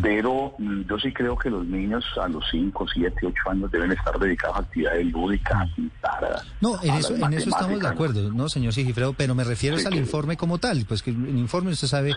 Pero 0.00 0.54
mm, 0.58 0.82
yo 0.88 0.98
sí 0.98 1.12
creo 1.12 1.36
que 1.36 1.50
los 1.50 1.66
niños 1.66 2.04
a 2.22 2.28
los 2.28 2.44
5, 2.50 2.86
7, 2.94 3.16
8 3.26 3.50
años 3.50 3.70
deben 3.70 3.90
estar 3.90 4.16
dedicados 4.18 4.56
a 4.56 4.60
actividades 4.60 5.06
lúdicas, 5.06 5.56
a 5.56 5.74
pintar. 5.74 6.42
No, 6.60 6.80
en, 6.82 6.94
eso, 6.94 7.16
en 7.16 7.32
eso 7.32 7.50
estamos 7.50 7.80
de 7.80 7.88
acuerdo, 7.88 8.32
¿no, 8.32 8.48
señor 8.48 8.72
Sigifredo? 8.72 9.12
Pero 9.12 9.34
me 9.34 9.42
refiero 9.42 9.76
al 9.84 9.94
informe 9.94 10.36
como 10.36 10.58
tal, 10.58 10.84
pues 10.86 11.02
que 11.02 11.10
el 11.10 11.38
informe 11.38 11.72
usted 11.72 11.88
sabe 11.88 12.14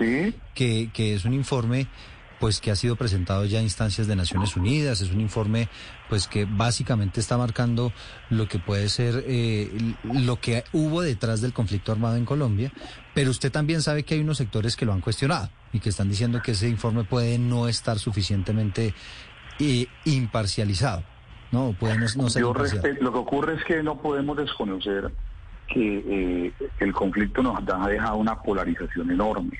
que, 0.54 0.90
que 0.94 1.16
es 1.16 1.26
un 1.26 1.34
informe 1.34 1.88
pues 2.42 2.60
que 2.60 2.72
ha 2.72 2.76
sido 2.76 2.96
presentado 2.96 3.46
ya 3.46 3.60
a 3.60 3.62
instancias 3.62 4.08
de 4.08 4.16
Naciones 4.16 4.58
Unidas, 4.58 5.00
es 5.02 5.12
un 5.12 5.22
informe 5.22 5.70
pues 6.10 6.28
que 6.28 6.46
básicamente 6.46 7.20
está 7.20 7.38
marcando 7.38 7.94
lo 8.32 8.48
que 8.48 8.58
puede 8.58 8.90
ser 8.90 9.24
eh, 9.28 9.70
lo 10.12 10.40
que 10.40 10.64
hubo 10.74 11.04
detrás 11.04 11.42
del 11.42 11.54
conflicto 11.54 11.92
armado 11.92 12.16
en 12.16 12.26
Colombia, 12.26 12.72
pero 13.14 13.30
usted 13.30 13.52
también 13.52 13.84
sabe 13.84 14.02
que 14.02 14.16
hay 14.16 14.22
unos 14.22 14.38
sectores 14.38 14.76
que 14.76 14.88
lo 14.88 14.92
han 14.92 15.02
cuestionado 15.02 15.50
y 15.72 15.80
que 15.80 15.90
están 15.90 16.10
diciendo 16.10 16.42
que 16.44 16.54
ese 16.54 16.68
informe 16.68 17.04
puede 17.04 17.38
no 17.38 17.68
estar 17.68 18.00
suficientemente 18.00 18.96
eh, 19.60 19.86
imparcializado. 20.06 21.04
No, 21.52 21.76
puede 21.80 21.96
no, 22.00 22.08
ser 22.28 22.42
Yo 22.42 22.56
lo 23.02 23.14
que 23.14 23.20
ocurre 23.20 23.54
es 23.54 23.64
que 23.66 23.84
no 23.84 24.02
podemos 24.02 24.36
desconocer 24.36 25.12
que 25.68 26.48
eh, 26.48 26.54
el 26.80 26.92
conflicto 26.92 27.44
nos 27.44 27.60
ha 27.60 27.88
dejado 27.88 28.18
una 28.18 28.42
polarización 28.42 29.12
enorme. 29.12 29.60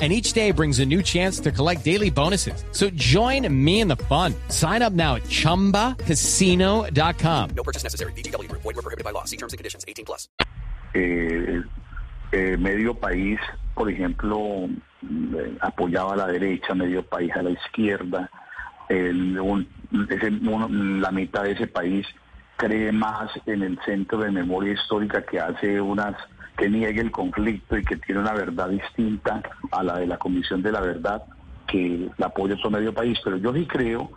and 0.00 0.12
each 0.12 0.32
day 0.32 0.50
brings 0.50 0.78
a 0.78 0.86
new 0.86 1.02
chance 1.02 1.40
to 1.40 1.52
collect 1.52 1.84
daily 1.84 2.08
bonuses. 2.08 2.64
So 2.72 2.88
join 2.90 3.46
me 3.52 3.80
in 3.80 3.88
the 3.88 3.96
fun. 3.96 4.34
Sign 4.48 4.80
up 4.80 4.94
now 4.94 5.16
at 5.16 5.24
ChumbaCasino.com. 5.24 7.50
No 7.54 7.62
purchase 7.62 7.82
necessary. 7.82 8.12
BGW. 8.12 8.50
Void 8.52 8.64
were 8.64 8.72
prohibited 8.80 9.04
by 9.04 9.10
law. 9.10 9.24
See 9.24 9.36
terms 9.36 9.52
and 9.52 9.58
conditions. 9.58 9.84
18 9.86 10.06
plus. 10.06 10.30
Eh, 10.94 11.60
eh, 12.32 12.56
medio 12.56 12.94
país, 12.94 13.38
por 13.74 13.90
ejemplo, 13.90 14.70
eh, 15.02 15.58
apoyaba 15.60 16.14
a 16.14 16.16
la 16.16 16.28
derecha, 16.28 16.74
medio 16.74 17.02
país 17.02 17.30
a 17.36 17.42
la 17.42 17.50
izquierda. 17.50 18.30
El, 18.88 19.38
un, 19.38 19.68
ese, 20.08 20.28
un, 20.28 21.00
la 21.00 21.10
mitad 21.10 21.42
de 21.44 21.52
ese 21.52 21.66
país 21.66 22.06
cree 22.56 22.92
más 22.92 23.30
en 23.46 23.62
el 23.62 23.78
Centro 23.84 24.18
de 24.18 24.30
Memoria 24.30 24.74
Histórica 24.74 25.22
que 25.22 25.40
hace 25.40 25.80
unas 25.80 26.14
que 26.56 26.68
niegue 26.68 27.00
el 27.00 27.10
conflicto 27.10 27.78
y 27.78 27.84
que 27.84 27.96
tiene 27.96 28.20
una 28.20 28.32
verdad 28.32 28.68
distinta 28.68 29.42
a 29.70 29.82
la 29.82 29.98
de 29.98 30.06
la 30.06 30.18
Comisión 30.18 30.62
de 30.62 30.72
la 30.72 30.80
Verdad 30.80 31.22
que 31.66 32.08
la 32.18 32.26
apoya 32.26 32.56
todo 32.56 32.70
medio 32.70 32.92
país. 32.92 33.18
Pero 33.24 33.36
yo 33.36 33.52
sí 33.54 33.66
creo 33.66 34.10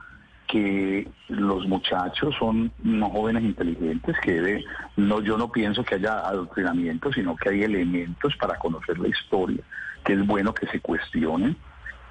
que 0.47 1.07
los 1.29 1.67
muchachos 1.67 2.35
son 2.37 2.71
unos 2.83 3.11
jóvenes 3.11 3.43
inteligentes 3.43 4.15
que 4.21 4.33
debe, 4.33 4.65
no 4.97 5.21
yo 5.21 5.37
no 5.37 5.51
pienso 5.51 5.83
que 5.83 5.95
haya 5.95 6.19
adoctrinamiento, 6.19 7.11
sino 7.13 7.35
que 7.35 7.49
hay 7.49 7.63
elementos 7.63 8.35
para 8.37 8.57
conocer 8.59 8.99
la 8.99 9.07
historia, 9.07 9.63
que 10.03 10.13
es 10.13 10.25
bueno 10.27 10.53
que 10.53 10.67
se 10.67 10.79
cuestionen 10.79 11.55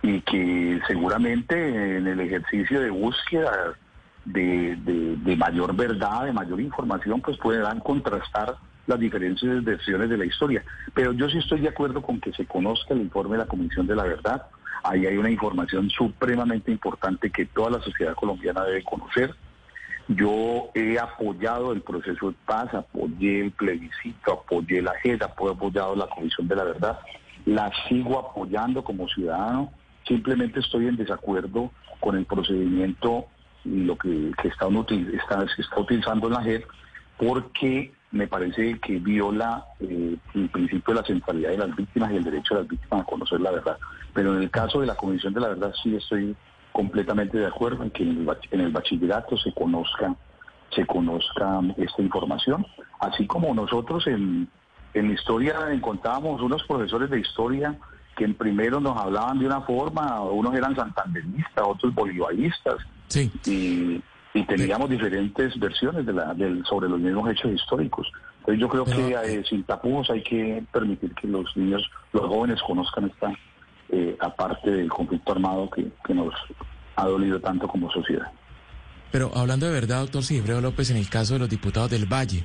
y 0.02 0.20
que 0.22 0.80
seguramente 0.86 1.98
en 1.98 2.06
el 2.06 2.20
ejercicio 2.20 2.80
de 2.80 2.90
búsqueda 2.90 3.74
de, 4.24 4.76
de 4.76 5.36
mayor 5.36 5.76
verdad, 5.76 6.24
de 6.24 6.32
mayor 6.32 6.60
información, 6.60 7.20
pues 7.20 7.36
puedan 7.38 7.80
contrastar 7.80 8.56
las 8.86 8.98
diferentes 8.98 9.64
versiones 9.64 10.10
de 10.10 10.16
la 10.16 10.24
historia. 10.24 10.64
Pero 10.94 11.12
yo 11.12 11.28
sí 11.28 11.38
estoy 11.38 11.60
de 11.60 11.68
acuerdo 11.68 12.02
con 12.02 12.20
que 12.20 12.32
se 12.32 12.46
conozca 12.46 12.94
el 12.94 13.02
informe 13.02 13.32
de 13.32 13.44
la 13.44 13.48
Comisión 13.48 13.86
de 13.86 13.96
la 13.96 14.04
Verdad. 14.04 14.46
Ahí 14.84 15.06
hay 15.06 15.16
una 15.16 15.30
información 15.30 15.88
supremamente 15.90 16.72
importante 16.72 17.30
que 17.30 17.46
toda 17.46 17.70
la 17.70 17.80
sociedad 17.80 18.14
colombiana 18.14 18.64
debe 18.64 18.82
conocer. 18.82 19.34
Yo 20.08 20.70
he 20.74 20.98
apoyado 20.98 21.72
el 21.72 21.82
proceso 21.82 22.30
de 22.30 22.36
paz, 22.44 22.74
apoyé 22.74 23.40
el 23.40 23.52
plebiscito, 23.52 24.32
apoyé 24.32 24.82
la 24.82 24.94
JED, 25.02 25.22
he 25.22 25.24
apoyado 25.24 25.94
la 25.94 26.08
Comisión 26.08 26.48
de 26.48 26.56
la 26.56 26.64
Verdad. 26.64 26.98
La 27.46 27.70
sigo 27.88 28.18
apoyando 28.18 28.82
como 28.82 29.08
ciudadano. 29.08 29.72
Simplemente 30.06 30.58
estoy 30.60 30.88
en 30.88 30.96
desacuerdo 30.96 31.70
con 32.00 32.16
el 32.16 32.26
procedimiento 32.26 33.26
y 33.64 33.84
lo 33.84 33.96
que, 33.96 34.32
está, 34.42 34.66
utilizando 34.66 36.26
en 36.26 36.32
la 36.32 36.42
JED 36.42 36.62
porque 37.16 37.92
me 38.12 38.26
parece 38.26 38.78
que 38.78 38.98
viola 38.98 39.64
eh, 39.80 40.16
el 40.34 40.48
principio 40.50 40.94
de 40.94 41.00
la 41.00 41.06
centralidad 41.06 41.50
de 41.50 41.58
las 41.58 41.76
víctimas 41.76 42.12
y 42.12 42.16
el 42.16 42.24
derecho 42.24 42.54
de 42.54 42.60
las 42.60 42.68
víctimas 42.68 43.02
a 43.02 43.04
conocer 43.04 43.40
la 43.40 43.50
verdad. 43.50 43.78
Pero 44.12 44.36
en 44.36 44.42
el 44.42 44.50
caso 44.50 44.80
de 44.80 44.86
la 44.86 44.94
Comisión 44.94 45.32
de 45.32 45.40
la 45.40 45.48
Verdad 45.48 45.72
sí 45.82 45.96
estoy 45.96 46.36
completamente 46.72 47.38
de 47.38 47.46
acuerdo 47.46 47.82
en 47.82 47.90
que 47.90 48.02
en 48.02 48.60
el, 48.60 48.72
bachillerato 48.72 49.36
se 49.36 49.52
conozca 49.52 50.14
se 50.74 50.86
conozca 50.86 51.60
esta 51.76 52.00
información, 52.00 52.66
así 52.98 53.26
como 53.26 53.54
nosotros 53.54 54.06
en, 54.06 54.48
en 54.94 55.10
historia 55.10 55.70
encontrábamos 55.70 56.40
unos 56.40 56.62
profesores 56.64 57.10
de 57.10 57.20
historia 57.20 57.76
que 58.16 58.24
en 58.24 58.34
primero 58.34 58.80
nos 58.80 58.96
hablaban 58.96 59.38
de 59.38 59.46
una 59.46 59.60
forma, 59.62 60.22
unos 60.22 60.54
eran 60.54 60.74
santanderistas, 60.74 61.64
otros 61.66 61.94
bolivaristas, 61.94 62.76
sí. 63.08 63.30
y 63.44 64.02
y 64.34 64.44
teníamos 64.44 64.88
diferentes 64.88 65.58
versiones 65.58 66.06
de 66.06 66.12
la, 66.12 66.32
del, 66.34 66.64
sobre 66.64 66.88
los 66.88 66.98
mismos 66.98 67.30
hechos 67.30 67.52
históricos. 67.52 68.10
Entonces 68.40 68.60
yo 68.60 68.68
creo 68.68 68.84
que 68.84 69.12
eh, 69.12 69.44
sin 69.48 69.62
tapujos 69.64 70.10
hay 70.10 70.22
que 70.22 70.64
permitir 70.72 71.14
que 71.14 71.28
los 71.28 71.56
niños, 71.56 71.82
los 72.12 72.26
jóvenes 72.26 72.60
conozcan 72.62 73.06
esta 73.06 73.32
eh, 73.90 74.16
aparte 74.20 74.70
del 74.70 74.88
conflicto 74.88 75.32
armado 75.32 75.68
que, 75.70 75.86
que, 76.04 76.14
nos 76.14 76.32
ha 76.96 77.06
dolido 77.06 77.38
tanto 77.40 77.68
como 77.68 77.90
sociedad. 77.92 78.32
Pero 79.10 79.30
hablando 79.34 79.66
de 79.66 79.72
verdad, 79.72 80.00
doctor 80.00 80.22
Sigifredo 80.22 80.62
López, 80.62 80.90
en 80.90 80.96
el 80.96 81.10
caso 81.10 81.34
de 81.34 81.40
los 81.40 81.50
diputados 81.50 81.90
del 81.90 82.10
Valle, 82.10 82.44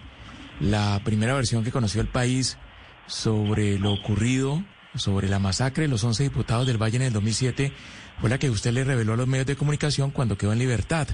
la 0.60 1.00
primera 1.06 1.34
versión 1.34 1.64
que 1.64 1.72
conoció 1.72 2.02
el 2.02 2.10
país 2.10 2.58
sobre 3.06 3.80
lo 3.80 3.94
ocurrido, 3.94 4.62
sobre 4.96 5.30
la 5.30 5.40
masacre 5.40 5.84
de 5.84 5.88
los 5.88 6.04
11 6.04 6.24
diputados 6.24 6.68
del 6.68 6.82
Valle 6.82 6.98
en 6.98 7.04
el 7.04 7.14
2007, 7.14 7.72
fue 8.20 8.30
la 8.30 8.38
que 8.38 8.50
usted 8.50 8.74
le 8.74 8.84
reveló 8.84 9.14
a 9.14 9.18
los 9.18 9.28
medios 9.28 9.48
de 9.48 9.56
comunicación 9.56 10.12
cuando 10.12 10.38
quedó 10.38 10.52
en 10.52 10.60
libertad. 10.60 11.08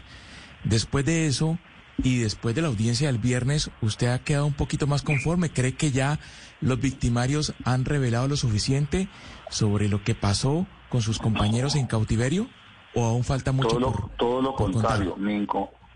Después 0.64 1.06
de 1.06 1.28
eso 1.28 1.58
y 1.98 2.20
después 2.20 2.56
de 2.56 2.62
la 2.62 2.70
audiencia 2.70 3.08
del 3.08 3.20
viernes, 3.20 3.70
¿usted 3.82 4.08
ha 4.08 4.20
quedado 4.20 4.46
un 4.46 4.54
poquito 4.54 4.88
más 4.88 5.04
conforme? 5.04 5.52
¿Cree 5.52 5.76
que 5.76 5.92
ya 5.92 6.20
los 6.62 6.80
victimarios 6.80 7.54
han 7.66 7.86
revelado 7.86 8.28
lo 8.28 8.36
suficiente 8.36 9.08
sobre 9.50 9.90
lo 9.90 10.04
que 10.04 10.16
pasó 10.16 10.66
con 10.90 11.02
sus 11.02 11.20
compañeros 11.20 11.76
en 11.76 11.88
cautiverio? 11.88 12.48
¿O 12.96 13.06
aún 13.06 13.24
falta 13.24 13.52
mucho 13.52 13.70
todo 13.70 13.80
lo, 13.80 14.12
todo 14.18 14.42
lo 14.42 14.56
contrario, 14.56 15.16
mi 15.18 15.46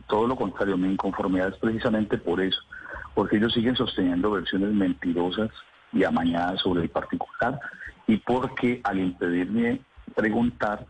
todo 0.07 0.25
lo 0.25 0.36
contrario, 0.36 0.77
mi 0.77 0.89
inconformidad 0.89 1.50
es 1.50 1.57
precisamente 1.57 2.17
por 2.17 2.41
eso, 2.41 2.59
porque 3.13 3.38
ellos 3.38 3.53
siguen 3.53 3.75
sosteniendo 3.75 4.31
versiones 4.31 4.74
mentirosas 4.74 5.50
y 5.93 6.03
amañadas 6.03 6.62
sobre 6.62 6.83
el 6.83 6.89
particular 6.89 7.59
y 8.07 8.17
porque 8.17 8.81
al 8.83 9.00
impedirme 9.00 9.81
preguntar 10.15 10.86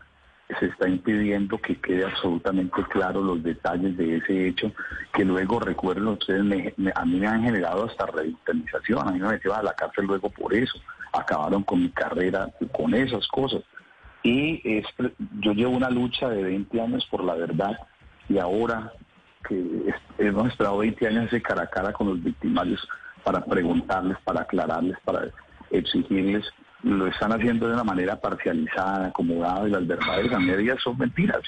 se 0.58 0.66
está 0.66 0.88
impidiendo 0.88 1.58
que 1.58 1.76
quede 1.76 2.04
absolutamente 2.04 2.82
claro 2.90 3.20
los 3.20 3.42
detalles 3.42 3.96
de 3.96 4.16
ese 4.16 4.48
hecho, 4.48 4.72
que 5.12 5.24
luego, 5.24 5.60
recuerden 5.60 6.08
ustedes, 6.08 6.40
a 6.94 7.04
mí 7.04 7.20
me 7.20 7.26
han 7.26 7.42
generado 7.42 7.84
hasta 7.84 8.06
revitalización, 8.06 9.06
a 9.06 9.12
mí 9.12 9.18
me 9.18 9.28
metieron 9.28 9.58
a 9.58 9.62
la 9.62 9.74
cárcel 9.74 10.06
luego 10.06 10.30
por 10.30 10.54
eso, 10.54 10.78
acabaron 11.12 11.62
con 11.62 11.82
mi 11.82 11.90
carrera 11.90 12.48
con 12.72 12.94
esas 12.94 13.26
cosas. 13.28 13.62
Y 14.22 14.60
es, 14.64 14.86
yo 15.40 15.52
llevo 15.52 15.72
una 15.72 15.90
lucha 15.90 16.28
de 16.28 16.42
20 16.42 16.80
años 16.80 17.06
por 17.10 17.22
la 17.22 17.34
verdad 17.34 17.76
y 18.28 18.38
ahora 18.38 18.92
que 19.46 19.94
hemos 20.18 20.48
esperado 20.48 20.78
20 20.78 21.06
años 21.06 21.26
ese 21.26 21.40
cara 21.42 21.62
a 21.62 21.70
cara 21.70 21.92
con 21.92 22.08
los 22.08 22.22
victimarios 22.22 22.86
para 23.22 23.44
preguntarles, 23.44 24.16
para 24.24 24.42
aclararles, 24.42 24.98
para 25.04 25.28
exigirles 25.70 26.44
lo 26.82 27.06
están 27.06 27.32
haciendo 27.32 27.66
de 27.66 27.74
una 27.74 27.84
manera 27.84 28.20
parcializada, 28.20 29.08
acomodada, 29.08 29.66
y 29.66 29.72
las 29.72 29.86
verdades 29.86 30.32
a 30.32 30.38
medias 30.38 30.80
son 30.82 30.98
mentiras. 30.98 31.42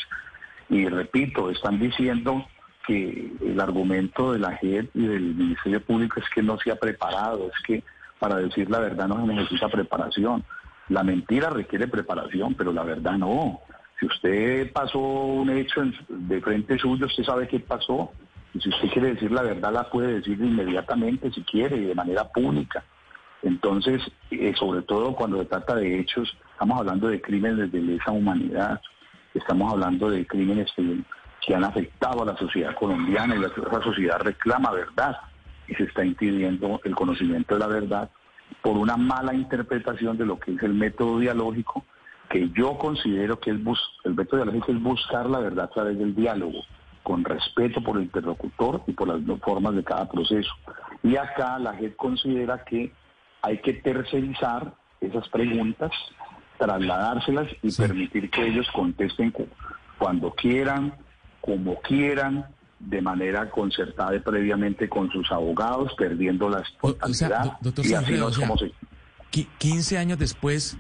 Y 0.69 0.87
repito, 0.89 1.51
están 1.51 1.79
diciendo 1.79 2.47
que 2.87 3.33
el 3.41 3.61
argumento 3.61 4.33
de 4.33 4.39
la 4.39 4.57
JED 4.57 4.87
y 4.95 5.07
del 5.07 5.35
Ministerio 5.35 5.81
Público 5.85 6.21
es 6.21 6.29
que 6.31 6.43
no 6.43 6.59
se 6.59 6.71
ha 6.71 6.77
preparado, 6.77 7.49
es 7.49 7.63
que 7.67 7.85
para 8.19 8.37
decir 8.37 8.71
la 8.71 8.81
verdad 8.81 9.09
no 9.09 9.27
se 9.27 9.33
necesita 9.33 9.69
preparación. 9.69 10.45
La 10.89 11.03
mentira 11.03 11.51
requiere 11.51 11.89
preparación, 11.89 12.55
pero 12.55 12.73
la 12.73 12.83
verdad 12.83 13.13
no. 13.13 13.61
Si 13.99 14.07
usted 14.07 14.73
pasó 14.73 14.99
un 14.99 15.51
hecho 15.51 15.83
de 16.09 16.41
frente 16.41 16.79
suyo, 16.79 17.07
usted 17.07 17.25
sabe 17.25 17.47
qué 17.47 17.61
pasó. 17.61 18.11
Y 18.55 18.61
si 18.61 18.71
usted 18.71 18.89
quiere 18.91 19.15
decir 19.15 19.31
la 19.31 19.43
verdad, 19.43 19.73
la 19.73 19.89
puede 19.89 20.15
decir 20.15 20.41
inmediatamente, 20.41 21.31
si 21.31 21.43
quiere, 21.43 21.77
y 21.77 21.85
de 21.85 21.95
manera 21.95 22.25
pública. 22.25 22.83
Entonces, 23.43 24.03
eh, 24.31 24.53
sobre 24.59 24.83
todo 24.83 25.15
cuando 25.15 25.39
se 25.39 25.47
trata 25.47 25.77
de 25.77 26.01
hechos, 26.01 26.37
estamos 26.53 26.79
hablando 26.79 27.09
de 27.09 27.21
crímenes 27.21 27.73
de 27.73 27.81
lesa 27.81 28.13
humanidad, 28.13 28.81
estamos 29.35 29.73
hablando 29.73 30.11
de 30.11 30.27
crímenes 30.27 30.71
que, 30.77 31.55
han 31.55 31.65
afectado 31.65 32.23
a 32.23 32.27
la 32.27 32.37
sociedad 32.37 32.77
colombiana 32.77 33.35
y 33.35 33.41
la, 33.41 33.49
sociedad 33.83 34.21
reclama 34.21 34.71
verdad 34.71 35.17
y 35.67 35.75
se 35.75 35.83
está 35.83 36.05
impidiendo 36.05 36.81
el 36.85 36.95
conocimiento 36.95 37.55
de 37.55 37.61
la 37.61 37.67
verdad 37.67 38.09
por 38.63 38.77
una 38.77 38.97
mala 38.97 39.35
interpretación 39.35 40.17
de 40.17 40.27
lo 40.27 40.39
que 40.39 40.53
es 40.53 40.63
el 40.63 40.75
método 40.75 41.19
dialógico, 41.19 41.85
que 42.29 42.51
yo 42.51 42.79
considero 42.79 43.41
que 43.41 43.51
el, 43.51 43.59
bus, 43.59 43.81
el 44.05 44.15
método 44.15 44.45
dialógico 44.45 44.71
es 44.71 44.81
buscar 44.81 45.29
la 45.29 45.41
verdad 45.41 45.65
a 45.65 45.71
través 45.71 45.99
del 45.99 46.15
diálogo, 46.15 46.63
con 47.03 47.25
respeto 47.25 47.83
por 47.83 47.97
el 47.97 48.05
interlocutor 48.05 48.85
y 48.87 48.93
por 48.93 49.09
las 49.09 49.41
formas 49.41 49.75
de 49.75 49.83
cada 49.83 50.09
proceso. 50.09 50.53
Y 51.03 51.17
acá 51.17 51.59
la 51.59 51.75
JEP 51.75 51.97
considera 51.97 52.63
que 52.65 52.93
hay 53.43 53.59
que 53.59 53.75
tercerizar 53.75 54.75
esas 55.01 55.29
preguntas, 55.29 55.91
trasladárselas 56.59 57.49
y 57.63 57.73
permitir 57.73 58.31
que 58.31 58.47
ellos 58.47 58.67
contesten 58.75 59.31
cu- 59.31 59.49
cuando 59.99 60.33
quieran, 60.35 60.95
como 61.41 61.81
quieran, 61.81 62.47
de 62.79 63.03
manera 63.03 63.51
concertada 63.51 64.15
y 64.17 64.21
previamente 64.21 64.89
con 64.89 65.11
sus 65.11 65.31
abogados, 65.33 65.93
perdiendo 65.99 66.49
la 66.49 66.63
O, 66.81 66.89
o 66.89 67.13
sea, 67.13 67.29
espontaneidad. 67.29 67.85
y 67.85 67.95
así 67.95 68.13
no 68.15 68.27
o 68.27 68.29
es 68.31 68.37
sea, 68.37 68.47
como 68.47 68.59
se... 68.59 68.73
qui- 69.31 69.49
15 69.59 69.99
años 69.99 70.19
después, 70.19 70.79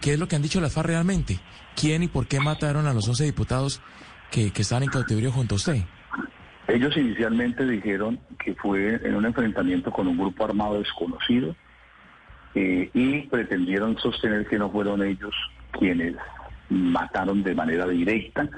¿qué 0.00 0.14
es 0.14 0.18
lo 0.18 0.28
que 0.28 0.36
han 0.36 0.42
dicho 0.42 0.60
las 0.60 0.72
FARC 0.74 0.88
realmente? 0.88 1.38
¿Quién 1.74 2.02
y 2.02 2.08
por 2.08 2.26
qué 2.26 2.40
mataron 2.40 2.86
a 2.86 2.94
los 2.94 3.06
11 3.08 3.24
diputados 3.24 3.82
que, 4.30 4.50
que 4.50 4.62
estaban 4.62 4.84
en 4.84 4.90
cautiverio 4.90 5.30
junto 5.30 5.54
a 5.54 5.56
usted? 5.56 5.82
Ellos 6.68 6.96
inicialmente 6.96 7.64
dijeron 7.66 8.18
que 8.42 8.54
fue 8.54 8.94
en 9.06 9.14
un 9.14 9.24
enfrentamiento 9.26 9.90
con 9.92 10.08
un 10.08 10.16
grupo 10.18 10.44
armado 10.44 10.78
desconocido 10.78 11.54
eh, 12.58 12.88
y 12.94 13.20
pretendieron 13.26 13.98
sostener 13.98 14.46
que 14.46 14.58
no 14.58 14.70
fueron 14.70 15.02
ellos 15.02 15.34
quienes 15.72 16.16
mataron 16.70 17.42
de 17.42 17.54
manera 17.54 17.86
directa. 17.86 18.48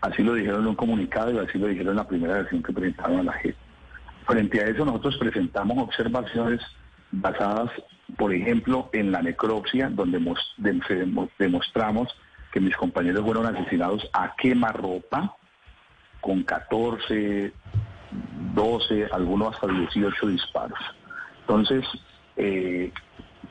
Así 0.00 0.22
lo 0.22 0.34
dijeron 0.34 0.60
en 0.60 0.68
un 0.68 0.74
comunicado 0.76 1.32
y 1.32 1.38
así 1.38 1.58
lo 1.58 1.66
dijeron 1.66 1.90
en 1.90 1.96
la 1.96 2.06
primera 2.06 2.34
versión 2.34 2.62
que 2.62 2.72
presentaron 2.72 3.18
a 3.18 3.22
la 3.24 3.32
gente. 3.32 3.58
Frente 4.26 4.60
a 4.60 4.68
eso 4.68 4.84
nosotros 4.84 5.16
presentamos 5.16 5.76
observaciones 5.76 6.60
basadas, 7.10 7.72
por 8.16 8.32
ejemplo, 8.32 8.88
en 8.92 9.10
la 9.10 9.22
necropsia, 9.22 9.90
donde 9.90 10.20
demostramos 11.38 12.16
que 12.52 12.60
mis 12.60 12.76
compañeros 12.76 13.24
fueron 13.24 13.46
asesinados 13.46 14.08
a 14.12 14.36
quemarropa, 14.36 15.36
con 16.20 16.44
14, 16.44 17.52
12, 18.54 19.08
algunos 19.10 19.52
hasta 19.52 19.66
18 19.66 20.26
disparos. 20.28 20.78
Entonces, 21.40 21.84
eh, 22.36 22.92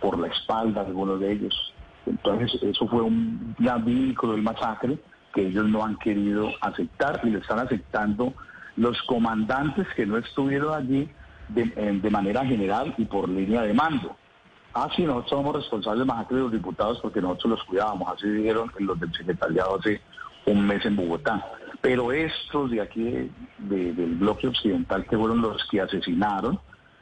por 0.01 0.19
la 0.19 0.27
espalda, 0.27 0.81
algunos 0.81 1.19
de 1.19 1.31
ellos. 1.33 1.73
Entonces, 2.05 2.51
eso 2.63 2.87
fue 2.87 3.01
un 3.01 3.55
vínculo 3.85 4.33
del 4.33 4.41
masacre 4.41 4.97
que 5.33 5.47
ellos 5.47 5.65
no 5.69 5.85
han 5.85 5.95
querido 5.97 6.49
aceptar 6.61 7.21
y 7.23 7.29
lo 7.29 7.39
están 7.39 7.59
aceptando 7.59 8.33
los 8.75 9.01
comandantes 9.03 9.87
que 9.95 10.05
no 10.05 10.17
estuvieron 10.17 10.73
allí 10.73 11.09
de, 11.49 12.09
manera 12.09 12.45
general 12.45 12.93
y 12.97 13.05
por 13.05 13.29
línea 13.29 13.61
de 13.61 13.73
mando. 13.73 14.15
Ah, 14.73 14.87
sí, 14.95 15.03
nosotros 15.03 15.29
somos 15.29 15.55
responsables 15.55 15.99
del 15.99 16.07
masacre 16.07 16.37
de 16.37 16.43
los 16.43 16.51
diputados 16.51 16.99
porque 17.01 17.21
nosotros 17.21 17.51
los 17.51 17.63
cuidábamos, 17.65 18.07
así 18.13 18.27
dijeron 18.29 18.71
los 18.79 18.99
del 18.99 19.11
secretariado 19.13 19.77
hace 19.77 20.01
un 20.45 20.65
mes 20.65 20.85
en 20.85 20.95
Bogotá. 20.95 21.45
Pero 21.81 22.11
estos 22.11 22.71
de 22.71 22.81
aquí, 22.81 23.29
de- 23.57 23.93
del 23.93 24.15
bloque 24.15 24.47
occidental, 24.47 25.05
que 25.05 25.17
fueron 25.17 25.41
los 25.41 25.61
que 25.69 25.81
asesinaron, 25.81 26.59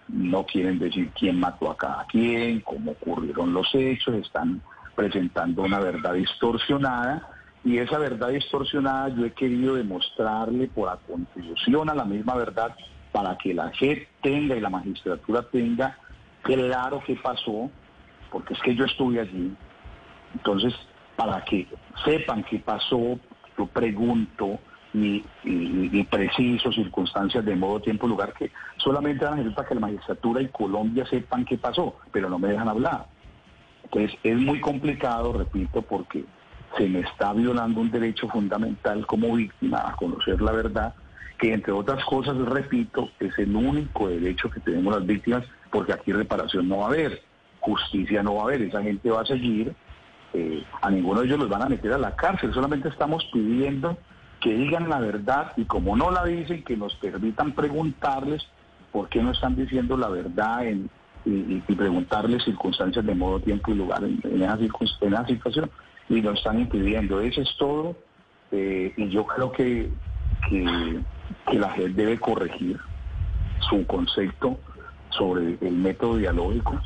no 0.09 0.45
quieren 0.45 0.79
decir 0.79 1.11
quién 1.17 1.39
mató 1.39 1.71
a 1.71 1.77
cada 1.77 2.05
quien, 2.05 2.61
cómo 2.61 2.91
ocurrieron 2.91 3.53
los 3.53 3.73
hechos, 3.73 4.15
están 4.15 4.61
presentando 4.95 5.63
una 5.63 5.79
verdad 5.79 6.13
distorsionada 6.13 7.27
y 7.63 7.77
esa 7.77 7.97
verdad 7.97 8.29
distorsionada 8.29 9.09
yo 9.09 9.25
he 9.25 9.31
querido 9.31 9.75
demostrarle 9.75 10.67
por 10.67 10.87
la 10.87 10.97
contribución 10.97 11.89
a 11.89 11.95
la 11.95 12.05
misma 12.05 12.35
verdad 12.35 12.75
para 13.11 13.37
que 13.37 13.53
la 13.53 13.71
JEP 13.71 14.07
tenga 14.21 14.55
y 14.55 14.61
la 14.61 14.69
magistratura 14.69 15.43
tenga 15.43 15.97
claro 16.41 17.01
qué 17.05 17.15
pasó, 17.15 17.69
porque 18.31 18.53
es 18.53 18.59
que 18.61 18.75
yo 18.75 18.85
estuve 18.85 19.19
allí. 19.19 19.53
Entonces, 20.33 20.73
para 21.15 21.43
que 21.43 21.67
sepan 22.05 22.43
qué 22.43 22.59
pasó, 22.59 23.19
yo 23.57 23.65
pregunto 23.67 24.59
y, 24.93 25.23
y- 25.43 25.89
y 25.91 26.03
preciso 26.05 26.71
circunstancias 26.71 27.45
de 27.45 27.55
modo, 27.55 27.79
tiempo, 27.79 28.07
lugar, 28.07 28.33
que 28.33 28.51
solamente 28.77 29.25
van 29.25 29.47
a 29.47 29.55
para 29.55 29.67
que 29.67 29.75
la 29.75 29.81
magistratura 29.81 30.41
y 30.41 30.47
Colombia 30.47 31.05
sepan 31.05 31.45
qué 31.45 31.57
pasó, 31.57 31.97
pero 32.11 32.29
no 32.29 32.39
me 32.39 32.49
dejan 32.49 32.67
hablar. 32.69 33.05
Entonces, 33.83 34.17
es 34.23 34.37
muy 34.37 34.59
complicado, 34.61 35.33
repito, 35.33 35.81
porque 35.81 36.25
se 36.77 36.87
me 36.87 36.99
está 36.99 37.33
violando 37.33 37.81
un 37.81 37.91
derecho 37.91 38.27
fundamental 38.29 39.05
como 39.07 39.35
víctima 39.35 39.83
a 39.89 39.95
conocer 39.95 40.41
la 40.41 40.51
verdad, 40.51 40.93
que 41.39 41.53
entre 41.53 41.71
otras 41.71 42.03
cosas, 42.05 42.37
repito, 42.37 43.09
es 43.19 43.37
el 43.39 43.55
único 43.55 44.09
derecho 44.09 44.49
que 44.49 44.59
tenemos 44.59 44.93
las 44.93 45.05
víctimas, 45.05 45.43
porque 45.71 45.93
aquí 45.93 46.11
reparación 46.11 46.67
no 46.67 46.79
va 46.79 46.85
a 46.85 46.89
haber, 46.89 47.21
justicia 47.59 48.21
no 48.21 48.35
va 48.35 48.41
a 48.41 48.43
haber, 48.45 48.61
esa 48.63 48.83
gente 48.83 49.09
va 49.09 49.21
a 49.21 49.25
seguir, 49.25 49.73
eh, 50.33 50.63
a 50.81 50.91
ninguno 50.91 51.21
de 51.21 51.27
ellos 51.27 51.39
los 51.39 51.49
van 51.49 51.63
a 51.63 51.69
meter 51.69 51.93
a 51.93 51.97
la 51.97 52.15
cárcel, 52.15 52.53
solamente 52.53 52.89
estamos 52.89 53.25
pidiendo 53.33 53.97
que 54.41 54.53
digan 54.53 54.89
la 54.89 54.99
verdad 54.99 55.53
y 55.57 55.65
como 55.65 55.95
no 55.95 56.11
la 56.11 56.25
dicen, 56.25 56.63
que 56.63 56.77
nos 56.77 56.95
permitan 56.95 57.53
preguntarles 57.53 58.45
por 58.91 59.09
qué 59.09 59.21
no 59.21 59.31
están 59.31 59.55
diciendo 59.55 59.97
la 59.97 60.09
verdad 60.09 60.63
y, 60.65 60.89
preguntarles 61.75 62.43
circunstancias 62.43 63.05
de 63.05 63.13
modo, 63.13 63.39
tiempo 63.39 63.71
y 63.71 63.75
lugar 63.75 64.03
en, 64.03 64.19
en 64.23 64.41
esa, 64.41 64.57
en 65.01 65.13
esa 65.13 65.27
situación 65.27 65.69
y 66.09 66.21
nos 66.21 66.37
están 66.37 66.59
impidiendo. 66.59 67.21
Eso 67.21 67.41
es 67.41 67.55
todo 67.57 67.95
eh, 68.51 68.93
y 68.97 69.09
yo 69.09 69.25
creo 69.25 69.51
que 69.51 69.89
la 71.51 71.69
gente 71.71 72.01
debe 72.01 72.19
corregir 72.19 72.79
su 73.69 73.85
concepto 73.85 74.59
sobre 75.09 75.57
el 75.61 75.73
método 75.73 76.17
dialógico, 76.17 76.79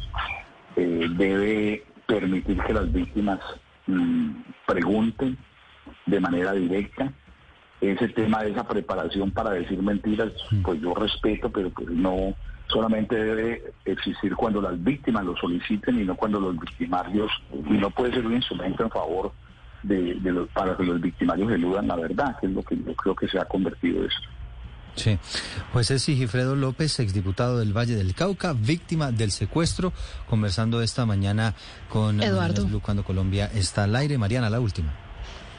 eh, 0.76 1.08
debe 1.16 1.84
permitir 2.08 2.62
que 2.64 2.74
las 2.74 2.92
víctimas 2.92 3.40
mm, 3.88 4.32
pregunten 4.66 5.38
de 6.06 6.20
manera 6.20 6.54
directa. 6.54 7.12
Ese 7.92 8.08
tema 8.10 8.44
de 8.44 8.52
esa 8.52 8.66
preparación 8.66 9.32
para 9.32 9.52
decir 9.52 9.82
mentiras, 9.82 10.32
pues 10.64 10.80
yo 10.82 10.94
respeto, 10.94 11.52
pero 11.52 11.70
pues 11.70 11.90
no 11.90 12.34
solamente 12.68 13.16
debe 13.16 13.74
existir 13.84 14.36
cuando 14.36 14.62
las 14.62 14.82
víctimas 14.82 15.26
lo 15.26 15.36
soliciten 15.36 16.00
y 16.00 16.06
no 16.06 16.16
cuando 16.16 16.40
los 16.40 16.58
victimarios, 16.58 17.30
y 17.52 17.74
no 17.74 17.90
puede 17.90 18.14
ser 18.14 18.26
un 18.26 18.36
instrumento 18.36 18.84
en 18.84 18.90
favor 18.90 19.34
de, 19.84 20.16
de 20.16 20.32
los, 20.32 20.48
para 20.50 20.78
que 20.78 20.84
los 20.84 21.02
victimarios 21.02 21.52
eludan 21.52 21.88
la 21.88 21.98
verdad, 21.98 22.38
que 22.40 22.48
es 22.48 22.54
lo 22.54 22.64
que 22.64 22.78
yo 22.78 22.96
creo 22.96 23.16
que 23.16 23.28
se 23.28 23.38
ha 23.38 23.46
convertido 23.46 24.06
esto. 24.06 24.30
Sí, 24.96 25.18
pues 25.72 25.90
es 25.92 26.04
Sigifredo 26.04 26.56
López, 26.56 27.00
exdiputado 27.00 27.60
del 27.60 27.76
Valle 27.76 27.96
del 27.96 28.14
Cauca, 28.14 28.54
víctima 28.54 29.12
del 29.12 29.32
secuestro, 29.32 29.92
conversando 30.30 30.82
esta 30.82 31.06
mañana 31.06 31.56
con 31.90 32.22
Eduardo. 32.22 32.66
Blue 32.66 32.80
cuando 32.80 33.04
Colombia 33.04 33.50
está 33.54 33.86
al 33.86 33.96
aire. 33.96 34.18
Mariana, 34.18 34.50
la 34.50 34.60
última. 34.60 34.94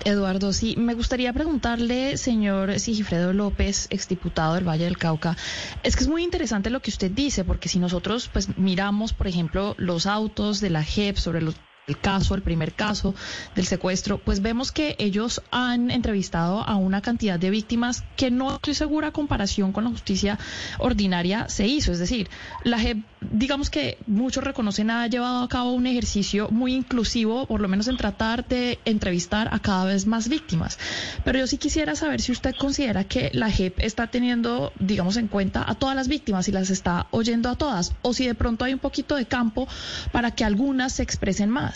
Eduardo, 0.04 0.52
sí, 0.52 0.74
me 0.76 0.94
gustaría 0.94 1.32
preguntarle, 1.32 2.16
señor 2.16 2.78
Sigifredo 2.78 3.32
López, 3.32 3.86
exdiputado 3.90 4.54
del 4.54 4.68
Valle 4.68 4.84
del 4.84 4.98
Cauca, 4.98 5.36
es 5.82 5.96
que 5.96 6.04
es 6.04 6.08
muy 6.08 6.22
interesante 6.22 6.70
lo 6.70 6.80
que 6.80 6.90
usted 6.90 7.10
dice, 7.10 7.44
porque 7.44 7.68
si 7.68 7.78
nosotros 7.78 8.28
pues 8.32 8.58
miramos, 8.58 9.12
por 9.12 9.28
ejemplo, 9.28 9.74
los 9.78 10.06
autos 10.06 10.60
de 10.60 10.70
la 10.70 10.82
JEP 10.82 11.16
sobre 11.16 11.40
los 11.40 11.54
el 11.86 11.98
caso, 11.98 12.34
el 12.34 12.42
primer 12.42 12.72
caso 12.72 13.14
del 13.54 13.66
secuestro, 13.66 14.18
pues 14.18 14.40
vemos 14.40 14.72
que 14.72 14.96
ellos 14.98 15.42
han 15.50 15.90
entrevistado 15.90 16.62
a 16.62 16.76
una 16.76 17.02
cantidad 17.02 17.38
de 17.38 17.50
víctimas 17.50 18.04
que 18.16 18.30
no 18.30 18.54
estoy 18.54 18.74
segura 18.74 19.12
comparación 19.12 19.72
con 19.72 19.84
la 19.84 19.90
justicia 19.90 20.38
ordinaria 20.78 21.48
se 21.48 21.66
hizo. 21.66 21.92
Es 21.92 21.98
decir, 21.98 22.30
la 22.62 22.78
JEP, 22.78 23.04
digamos 23.20 23.68
que 23.68 23.98
muchos 24.06 24.44
reconocen, 24.44 24.90
ha 24.90 25.06
llevado 25.08 25.42
a 25.42 25.48
cabo 25.48 25.72
un 25.72 25.86
ejercicio 25.86 26.48
muy 26.50 26.74
inclusivo, 26.74 27.46
por 27.46 27.60
lo 27.60 27.68
menos 27.68 27.88
en 27.88 27.96
tratar 27.96 28.46
de 28.48 28.78
entrevistar 28.86 29.48
a 29.52 29.58
cada 29.58 29.84
vez 29.84 30.06
más 30.06 30.28
víctimas. 30.28 30.78
Pero 31.24 31.38
yo 31.38 31.46
sí 31.46 31.58
quisiera 31.58 31.94
saber 31.96 32.22
si 32.22 32.32
usted 32.32 32.54
considera 32.58 33.04
que 33.04 33.30
la 33.34 33.50
JEP 33.50 33.80
está 33.80 34.06
teniendo, 34.06 34.72
digamos, 34.78 35.18
en 35.18 35.28
cuenta 35.28 35.64
a 35.68 35.74
todas 35.74 35.96
las 35.96 36.08
víctimas 36.08 36.48
y 36.48 36.52
las 36.52 36.70
está 36.70 37.08
oyendo 37.10 37.50
a 37.50 37.56
todas, 37.56 37.92
o 38.00 38.14
si 38.14 38.26
de 38.26 38.34
pronto 38.34 38.64
hay 38.64 38.72
un 38.72 38.78
poquito 38.78 39.16
de 39.16 39.26
campo 39.26 39.68
para 40.12 40.30
que 40.30 40.44
algunas 40.44 40.94
se 40.94 41.02
expresen 41.02 41.50
más. 41.50 41.73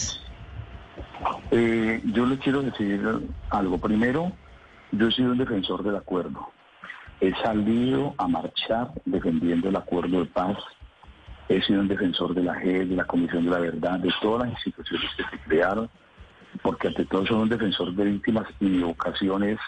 Eh, 1.51 2.03
yo 2.13 2.27
le 2.27 2.39
quiero 2.39 2.63
decir 2.63 3.01
algo. 3.51 3.79
Primero, 3.79 4.33
yo 4.93 5.09
he 5.09 5.13
sido 5.13 5.33
un 5.33 5.39
defensor 5.39 5.83
del 5.83 5.97
acuerdo. 5.97 6.51
He 7.21 7.35
salido 7.43 8.15
a 8.19 8.29
marchar 8.29 8.93
defendiendo 9.05 9.69
el 9.69 9.77
acuerdo 9.77 10.21
de 10.21 10.27
paz. 10.27 10.57
He 11.49 11.63
sido 11.63 11.81
un 11.81 11.89
defensor 11.89 12.35
de 12.35 12.43
la 12.43 12.55
JEP, 12.55 12.89
de 12.89 12.97
la 12.97 13.05
Comisión 13.05 13.45
de 13.45 13.51
la 13.51 13.59
Verdad, 13.59 13.99
de 13.99 14.13
todas 14.21 14.47
las 14.47 14.53
instituciones 14.53 15.11
que 15.17 15.25
se 15.25 15.43
crearon 15.45 15.89
porque 16.63 16.89
ante 16.89 17.05
todo 17.05 17.27
soy 17.27 17.37
un 17.37 17.49
defensor 17.49 17.95
de 17.95 18.05
víctimas 18.05 18.47
y 18.61 18.67
mi 18.67 18.83
vocación 18.83 19.43
es 19.45 19.59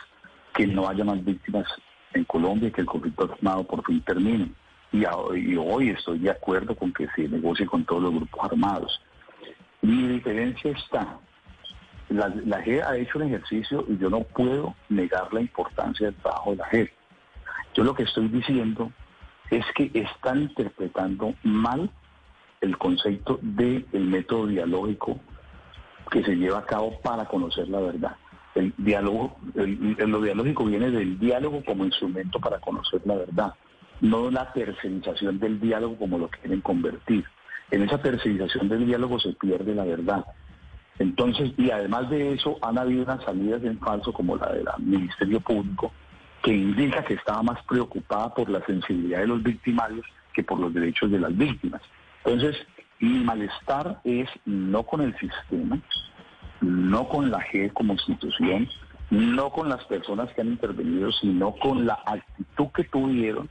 que 0.54 0.66
no 0.66 0.88
haya 0.88 1.04
más 1.04 1.24
víctimas 1.24 1.66
en 2.12 2.24
Colombia 2.24 2.68
y 2.68 2.72
que 2.72 2.80
el 2.80 2.86
conflicto 2.86 3.30
armado 3.32 3.64
por 3.64 3.84
fin 3.84 4.00
termine. 4.02 4.50
Y 4.92 5.04
hoy 5.56 5.90
estoy 5.90 6.18
de 6.18 6.30
acuerdo 6.30 6.74
con 6.74 6.92
que 6.92 7.06
se 7.14 7.28
negocie 7.28 7.66
con 7.66 7.84
todos 7.84 8.02
los 8.02 8.14
grupos 8.14 8.50
armados. 8.50 9.00
Mi 9.82 10.08
diferencia 10.08 10.70
está, 10.72 11.18
la, 12.08 12.28
la 12.28 12.62
JEP 12.62 12.84
ha 12.84 12.96
hecho 12.96 13.18
un 13.18 13.24
ejercicio 13.24 13.84
y 13.88 13.96
yo 13.98 14.10
no 14.10 14.22
puedo 14.22 14.74
negar 14.88 15.32
la 15.32 15.40
importancia 15.40 16.06
del 16.06 16.16
trabajo 16.16 16.50
de 16.50 16.56
la 16.56 16.66
JEP. 16.66 16.92
Yo 17.74 17.84
lo 17.84 17.94
que 17.94 18.02
estoy 18.02 18.28
diciendo 18.28 18.92
es 19.50 19.64
que 19.74 19.90
están 19.94 20.42
interpretando 20.42 21.34
mal 21.42 21.90
el 22.60 22.76
concepto 22.78 23.38
del 23.42 23.86
método 23.92 24.46
dialógico 24.46 25.18
que 26.10 26.22
se 26.22 26.36
lleva 26.36 26.58
a 26.58 26.66
cabo 26.66 27.00
para 27.00 27.24
conocer 27.26 27.68
la 27.68 27.80
verdad. 27.80 28.16
El 28.54 28.74
diálogo, 28.76 29.36
el, 29.54 29.96
lo 29.96 30.20
dialógico 30.20 30.64
viene 30.64 30.90
del 30.90 31.18
diálogo 31.18 31.62
como 31.64 31.84
instrumento 31.84 32.40
para 32.40 32.58
conocer 32.58 33.00
la 33.04 33.14
verdad, 33.14 33.54
no 34.00 34.30
la 34.30 34.52
tercerización 34.52 35.38
del 35.38 35.60
diálogo 35.60 35.96
como 35.96 36.18
lo 36.18 36.28
quieren 36.28 36.60
convertir. 36.60 37.24
En 37.70 37.82
esa 37.82 37.98
tercerización 37.98 38.68
del 38.68 38.86
diálogo 38.86 39.18
se 39.20 39.32
pierde 39.34 39.74
la 39.74 39.84
verdad. 39.84 40.24
Entonces, 40.98 41.52
y 41.56 41.70
además 41.70 42.10
de 42.10 42.34
eso, 42.34 42.58
han 42.62 42.78
habido 42.78 43.04
unas 43.04 43.24
salidas 43.24 43.62
en 43.64 43.78
falso 43.78 44.12
como 44.12 44.36
la 44.36 44.52
del 44.52 44.66
Ministerio 44.78 45.40
Público, 45.40 45.92
que 46.42 46.52
indica 46.52 47.04
que 47.04 47.14
estaba 47.14 47.42
más 47.42 47.62
preocupada 47.64 48.34
por 48.34 48.50
la 48.50 48.64
sensibilidad 48.66 49.20
de 49.20 49.26
los 49.26 49.42
victimarios 49.42 50.04
que 50.34 50.42
por 50.42 50.58
los 50.58 50.74
derechos 50.74 51.10
de 51.10 51.20
las 51.20 51.36
víctimas. 51.36 51.80
Entonces, 52.24 52.56
mi 52.98 53.24
malestar 53.24 54.00
es 54.04 54.28
no 54.44 54.82
con 54.82 55.00
el 55.00 55.16
sistema, 55.18 55.78
no 56.60 57.08
con 57.08 57.30
la 57.30 57.40
G 57.46 57.72
como 57.72 57.94
institución, 57.94 58.68
no 59.10 59.50
con 59.50 59.68
las 59.68 59.82
personas 59.84 60.32
que 60.34 60.42
han 60.42 60.48
intervenido, 60.48 61.10
sino 61.12 61.54
con 61.56 61.86
la 61.86 61.98
actitud 62.04 62.66
que 62.74 62.84
tuvieron, 62.84 63.48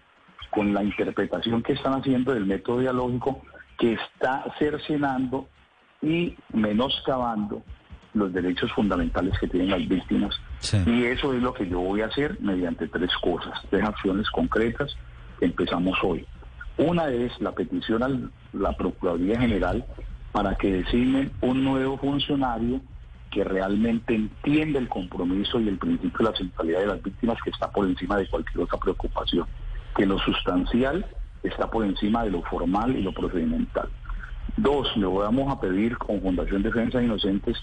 con 0.51 0.73
la 0.73 0.83
interpretación 0.83 1.63
que 1.63 1.73
están 1.73 1.93
haciendo 1.93 2.33
del 2.33 2.45
método 2.45 2.79
dialógico 2.79 3.41
que 3.79 3.93
está 3.93 4.43
cercenando 4.59 5.47
y 6.01 6.35
menoscabando 6.53 7.63
los 8.13 8.33
derechos 8.33 8.71
fundamentales 8.73 9.37
que 9.39 9.47
tienen 9.47 9.71
las 9.71 9.87
víctimas. 9.87 10.35
Y 10.85 11.05
eso 11.05 11.33
es 11.33 11.41
lo 11.41 11.53
que 11.53 11.67
yo 11.67 11.79
voy 11.79 12.01
a 12.01 12.07
hacer 12.07 12.37
mediante 12.41 12.87
tres 12.87 13.11
cosas, 13.21 13.53
tres 13.69 13.83
acciones 13.83 14.29
concretas 14.29 14.95
que 15.39 15.45
empezamos 15.45 15.97
hoy. 16.03 16.25
Una 16.77 17.09
es 17.09 17.39
la 17.39 17.51
petición 17.51 18.03
a 18.03 18.09
la 18.53 18.71
Procuraduría 18.73 19.39
General 19.39 19.85
para 20.31 20.55
que 20.55 20.71
designen 20.71 21.31
un 21.41 21.63
nuevo 21.63 21.97
funcionario 21.97 22.81
que 23.31 23.43
realmente 23.43 24.15
entienda 24.15 24.79
el 24.79 24.89
compromiso 24.89 25.59
y 25.59 25.67
el 25.67 25.77
principio 25.77 26.17
de 26.19 26.31
la 26.31 26.37
centralidad 26.37 26.79
de 26.79 26.87
las 26.87 27.03
víctimas 27.03 27.37
que 27.43 27.51
está 27.51 27.69
por 27.69 27.85
encima 27.85 28.17
de 28.17 28.27
cualquier 28.27 28.63
otra 28.63 28.79
preocupación, 28.79 29.45
que 29.95 30.05
lo 30.05 30.17
sustancial 30.19 31.05
está 31.43 31.69
por 31.69 31.85
encima 31.85 32.23
de 32.23 32.31
lo 32.31 32.41
formal 32.43 32.95
y 32.95 33.01
lo 33.01 33.13
procedimental. 33.13 33.89
Dos, 34.57 34.95
le 34.97 35.05
vamos 35.05 35.51
a 35.51 35.59
pedir 35.59 35.97
con 35.97 36.21
Fundación 36.21 36.63
Defensa 36.63 36.97
de 36.97 37.05
Inocentes 37.05 37.57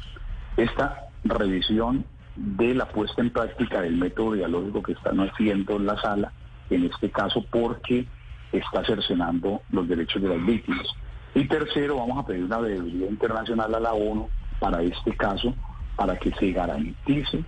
esta 0.56 1.08
revisión 1.24 2.04
de 2.36 2.74
la 2.74 2.88
puesta 2.88 3.20
en 3.20 3.30
práctica 3.30 3.80
del 3.80 3.96
método 3.96 4.32
dialógico 4.32 4.82
que 4.82 4.92
están 4.92 5.20
haciendo 5.20 5.76
en 5.76 5.86
la 5.86 6.00
sala, 6.00 6.32
en 6.70 6.84
este 6.84 7.10
caso 7.10 7.44
porque 7.50 8.06
está 8.52 8.84
cercenando 8.84 9.62
los 9.70 9.88
derechos 9.88 10.22
de 10.22 10.28
las 10.28 10.44
víctimas. 10.44 10.86
Y 11.34 11.44
tercero, 11.46 11.96
vamos 11.96 12.18
a 12.18 12.26
pedir 12.26 12.44
una 12.44 12.62
debilidad 12.62 13.10
internacional 13.10 13.74
a 13.74 13.80
la 13.80 13.92
ONU 13.92 14.28
para 14.58 14.82
este 14.82 15.14
caso, 15.16 15.54
para 15.96 16.16
que 16.16 16.32
se 16.32 16.52
garantice 16.52 17.44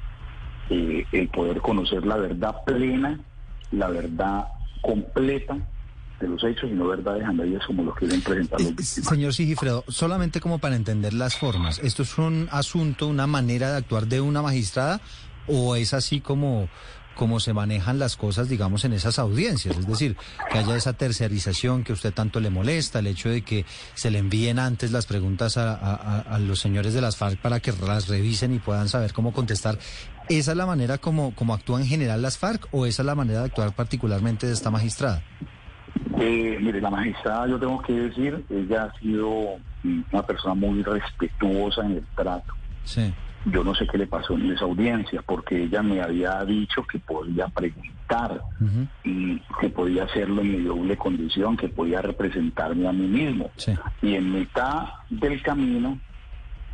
eh, 0.71 1.07
el 1.13 1.29
poder 1.29 1.61
conocer 1.61 2.05
la 2.05 2.17
verdad 2.17 2.57
plena, 2.67 3.19
la 3.71 3.89
verdad 3.89 4.49
completa 4.83 5.57
de 6.21 6.29
los 6.29 6.43
hechos 6.45 6.71
y 6.71 6.75
no 6.75 6.89
verdades 6.89 7.25
a 7.25 7.67
como 7.67 7.85
lo 7.85 7.95
quieren 7.95 8.21
presentar 8.21 8.61
los 8.61 8.87
Señor 8.87 9.35
Sigifredo, 9.35 9.85
solamente 9.89 10.41
como 10.41 10.59
para 10.59 10.77
entender 10.77 11.15
las 11.15 11.37
formas, 11.37 11.79
¿esto 11.79 12.03
es 12.03 12.19
un 12.19 12.49
asunto, 12.51 13.07
una 13.07 13.27
manera 13.27 13.71
de 13.71 13.77
actuar 13.79 14.07
de 14.07 14.21
una 14.21 14.43
magistrada 14.43 15.01
o 15.47 15.77
es 15.77 15.95
así 15.95 16.21
como 16.21 16.69
como 17.19 17.41
se 17.41 17.53
manejan 17.53 17.99
las 17.99 18.17
cosas, 18.17 18.49
digamos, 18.49 18.85
en 18.85 18.93
esas 18.93 19.19
audiencias. 19.19 19.77
Es 19.77 19.89
decir, 19.89 20.17
que 20.53 20.59
haya 20.59 20.77
esa 20.77 20.93
tercerización 20.93 21.83
que 21.83 21.91
a 21.91 21.95
usted 21.95 22.15
tanto 22.15 22.39
le 22.39 22.49
molesta, 22.49 23.01
el 23.01 23.09
hecho 23.09 23.29
de 23.29 23.43
que 23.43 23.67
se 23.95 24.13
le 24.13 24.19
envíen 24.19 24.61
antes 24.61 24.93
las 24.93 25.05
preguntas 25.05 25.57
a, 25.59 26.39
los 26.39 26.61
señores 26.61 26.95
de 26.95 27.01
las 27.01 27.17
FARC 27.17 27.41
para 27.41 27.59
que 27.59 27.73
las 27.73 28.07
revisen 28.07 28.55
y 28.55 28.61
puedan 28.61 28.89
saber 28.89 29.13
cómo 29.13 29.33
contestar. 29.33 29.81
¿Esa 30.29 30.53
es 30.53 30.57
la 30.57 30.67
manera 30.67 30.99
como, 30.99 31.35
como 31.35 31.55
actúan 31.55 31.83
en 31.83 31.89
general 31.89 32.23
las 32.23 32.39
FARC 32.39 32.69
o 32.71 32.87
esa 32.87 33.03
es 33.03 33.07
la 33.07 33.17
manera 33.17 33.41
de 33.41 33.47
actuar 33.47 33.75
particularmente 33.75 34.47
de 34.47 34.53
esta 34.53 34.71
magistrada? 34.71 35.25
Eh, 36.21 36.59
mire, 36.61 36.81
la 36.81 36.91
magistrada, 36.91 37.47
yo 37.47 37.59
tengo 37.59 37.81
que 37.83 37.93
decir, 37.93 38.45
ella 38.51 38.85
ha 38.85 38.99
sido 38.99 39.57
una 40.13 40.23
persona 40.23 40.55
muy 40.55 40.83
respetuosa 40.83 41.85
en 41.85 41.93
el 41.93 42.07
trato. 42.17 42.55
Sí. 42.85 43.13
Yo 43.45 43.63
no 43.63 43.75
sé 43.75 43.87
qué 43.87 43.99
le 43.99 44.07
pasó 44.07 44.35
en 44.35 44.51
esa 44.51 44.65
audiencia, 44.65 45.23
porque 45.23 45.63
ella 45.65 45.83
me 45.83 46.03
había 46.03 46.45
dicho 46.45 46.83
que 46.85 46.99
podía 46.99 47.47
preguntar 47.49 48.43
y 49.05 49.39
que 49.61 49.69
podía 49.69 50.05
hacerlo 50.05 50.43
en 50.43 50.53
mi 50.53 50.63
doble 50.65 50.97
condición, 50.97 51.57
que 51.57 51.69
podía 51.69 52.03
representarme 52.03 52.89
a 52.89 52.93
mí 52.93 53.07
mismo. 53.07 53.51
Y 54.03 54.15
en 54.15 54.33
mitad 54.33 54.89
del 55.09 55.41
camino, 55.43 55.99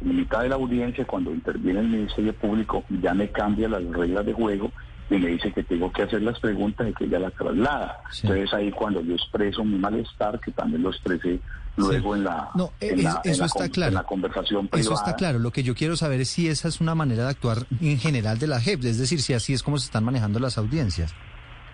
en 0.00 0.16
mitad 0.16 0.42
de 0.42 0.48
la 0.48 0.54
audiencia, 0.54 1.04
cuando 1.04 1.32
interviene 1.32 1.80
el 1.80 1.88
Ministerio 1.88 2.32
Público, 2.32 2.84
ya 2.88 3.12
me 3.14 3.28
cambia 3.30 3.68
las 3.68 3.84
reglas 3.84 4.24
de 4.24 4.32
juego 4.32 4.72
y 5.10 5.16
me 5.16 5.28
dice 5.28 5.52
que 5.52 5.62
tengo 5.62 5.92
que 5.92 6.02
hacer 6.02 6.22
las 6.22 6.38
preguntas 6.40 6.88
y 6.88 6.94
que 6.94 7.04
ella 7.04 7.18
las 7.18 7.34
traslada. 7.34 8.00
Entonces 8.22 8.54
ahí 8.54 8.70
cuando 8.70 9.02
yo 9.02 9.14
expreso 9.14 9.64
mi 9.64 9.78
malestar, 9.78 10.40
que 10.40 10.50
también 10.52 10.82
lo 10.82 10.90
expresé 10.90 11.40
luego 11.76 12.14
en 12.14 12.24
la, 12.24 12.50
no, 12.54 12.70
eso 12.80 13.44
está 13.44 13.68
claro. 13.68 13.92
la 13.92 14.04
conversación 14.04 14.68
privada. 14.68 14.80
Eso 14.80 14.94
está 14.94 15.16
claro. 15.16 15.38
Lo 15.38 15.50
que 15.50 15.62
yo 15.62 15.74
quiero 15.74 15.96
saber 15.96 16.20
es 16.20 16.28
si 16.28 16.48
esa 16.48 16.68
es 16.68 16.80
una 16.80 16.94
manera 16.94 17.24
de 17.24 17.30
actuar 17.30 17.66
en 17.80 17.98
general 17.98 18.38
de 18.38 18.46
la 18.46 18.60
JEP, 18.60 18.84
es 18.84 18.98
decir, 18.98 19.20
si 19.20 19.34
así 19.34 19.52
es 19.52 19.62
como 19.62 19.78
se 19.78 19.86
están 19.86 20.04
manejando 20.04 20.38
las 20.38 20.56
audiencias. 20.56 21.14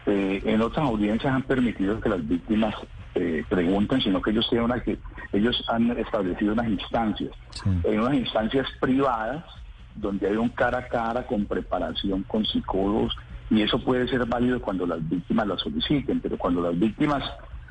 Eh, 0.06 0.42
en 0.44 0.62
otras 0.62 0.86
audiencias 0.86 1.32
han 1.32 1.42
permitido 1.42 2.00
que 2.00 2.08
las 2.08 2.26
víctimas 2.26 2.74
eh, 3.14 3.44
pregunten, 3.48 4.00
sino 4.00 4.22
que 4.22 4.30
ellos 4.30 4.46
tienen 4.48 4.64
una 4.64 4.82
que 4.82 4.98
ellos 5.32 5.62
han 5.68 5.90
establecido 5.98 6.54
unas 6.54 6.68
instancias, 6.68 7.30
en 7.84 8.00
unas 8.00 8.14
instancias 8.14 8.66
privadas 8.80 9.44
donde 9.94 10.28
hay 10.28 10.36
un 10.36 10.48
cara 10.50 10.78
a 10.78 10.88
cara 10.88 11.26
con 11.26 11.46
preparación 11.46 12.22
con 12.24 12.44
psicólogos 12.44 13.16
y 13.50 13.62
eso 13.62 13.78
puede 13.80 14.08
ser 14.08 14.24
válido 14.26 14.60
cuando 14.60 14.86
las 14.86 15.06
víctimas 15.08 15.46
lo 15.46 15.58
soliciten, 15.58 16.20
pero 16.20 16.38
cuando 16.38 16.62
las 16.62 16.78
víctimas, 16.78 17.22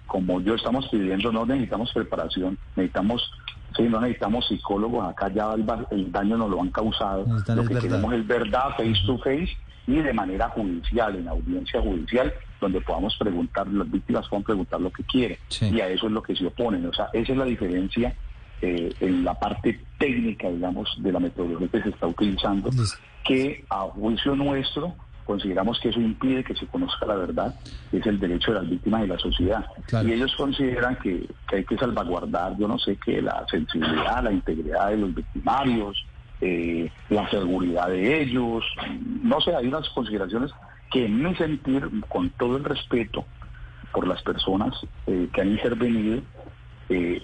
como 0.05 0.41
yo 0.41 0.55
estamos 0.55 0.87
pidiendo, 0.89 1.31
no 1.31 1.45
necesitamos 1.45 1.91
preparación, 1.93 2.57
necesitamos, 2.75 3.31
sí, 3.77 3.83
no 3.83 4.01
necesitamos 4.01 4.45
psicólogos, 4.47 5.07
acá 5.07 5.29
ya 5.29 5.53
el, 5.53 6.11
daño 6.11 6.37
nos 6.37 6.49
lo 6.49 6.61
han 6.61 6.69
causado, 6.71 7.25
lo 7.47 7.65
que 7.65 7.75
queremos 7.75 8.13
es 8.13 8.27
verdad 8.27 8.71
face 8.77 9.01
to 9.05 9.17
face 9.19 9.49
y 9.87 9.95
de 9.95 10.13
manera 10.13 10.49
judicial, 10.49 11.15
en 11.15 11.27
audiencia 11.29 11.81
judicial, 11.81 12.31
donde 12.59 12.81
podamos 12.81 13.15
preguntar, 13.17 13.65
las 13.67 13.89
víctimas 13.89 14.27
puedan 14.27 14.43
preguntar 14.43 14.81
lo 14.81 14.91
que 14.91 15.03
quieren, 15.03 15.37
y 15.61 15.79
a 15.79 15.87
eso 15.87 16.07
es 16.07 16.11
lo 16.11 16.21
que 16.21 16.35
se 16.35 16.45
oponen, 16.45 16.85
o 16.85 16.93
sea, 16.93 17.09
esa 17.13 17.31
es 17.31 17.37
la 17.37 17.45
diferencia 17.45 18.13
eh, 18.61 18.93
en 18.99 19.23
la 19.23 19.33
parte 19.33 19.79
técnica, 19.97 20.49
digamos, 20.49 20.89
de 20.99 21.11
la 21.11 21.19
metodología 21.19 21.67
que 21.67 21.81
se 21.83 21.89
está 21.89 22.07
utilizando, 22.07 22.69
que 23.23 23.63
a 23.69 23.81
juicio 23.81 24.35
nuestro 24.35 24.95
consideramos 25.29 25.79
que 25.79 25.89
eso 25.89 26.01
impide 26.01 26.43
que 26.43 26.55
se 26.55 26.65
conozca 26.65 27.05
la 27.05 27.13
verdad, 27.13 27.53
es 27.91 28.03
el 28.07 28.19
derecho 28.19 28.51
de 28.51 28.61
las 28.61 28.69
víctimas 28.71 29.03
y 29.03 29.07
la 29.07 29.19
sociedad. 29.19 29.63
Y 30.03 30.13
ellos 30.13 30.35
consideran 30.35 30.95
que, 30.95 31.29
hay 31.53 31.63
que 31.65 31.77
salvaguardar, 31.77 32.57
yo 32.57 32.67
no 32.67 32.79
sé 32.79 32.97
qué, 32.97 33.21
la 33.21 33.45
sensibilidad, 33.47 34.23
la 34.23 34.31
integridad 34.31 34.89
de 34.89 34.97
los 34.97 35.13
victimarios, 35.13 36.03
eh, 36.41 36.91
la 37.09 37.29
seguridad 37.29 37.89
de 37.89 38.23
ellos, 38.23 38.63
no 39.21 39.39
sé, 39.41 39.53
hay 39.53 39.67
unas 39.67 39.87
consideraciones 39.89 40.49
que 40.89 41.05
en 41.05 41.21
mi 41.21 41.35
sentir, 41.35 41.87
con 42.07 42.31
todo 42.31 42.57
el 42.57 42.63
respeto 42.63 43.23
por 43.93 44.07
las 44.07 44.23
personas 44.23 44.73
eh, 45.05 45.29
que 45.31 45.41
han 45.41 45.51
intervenido, 45.51 46.21
eh, 46.89 47.21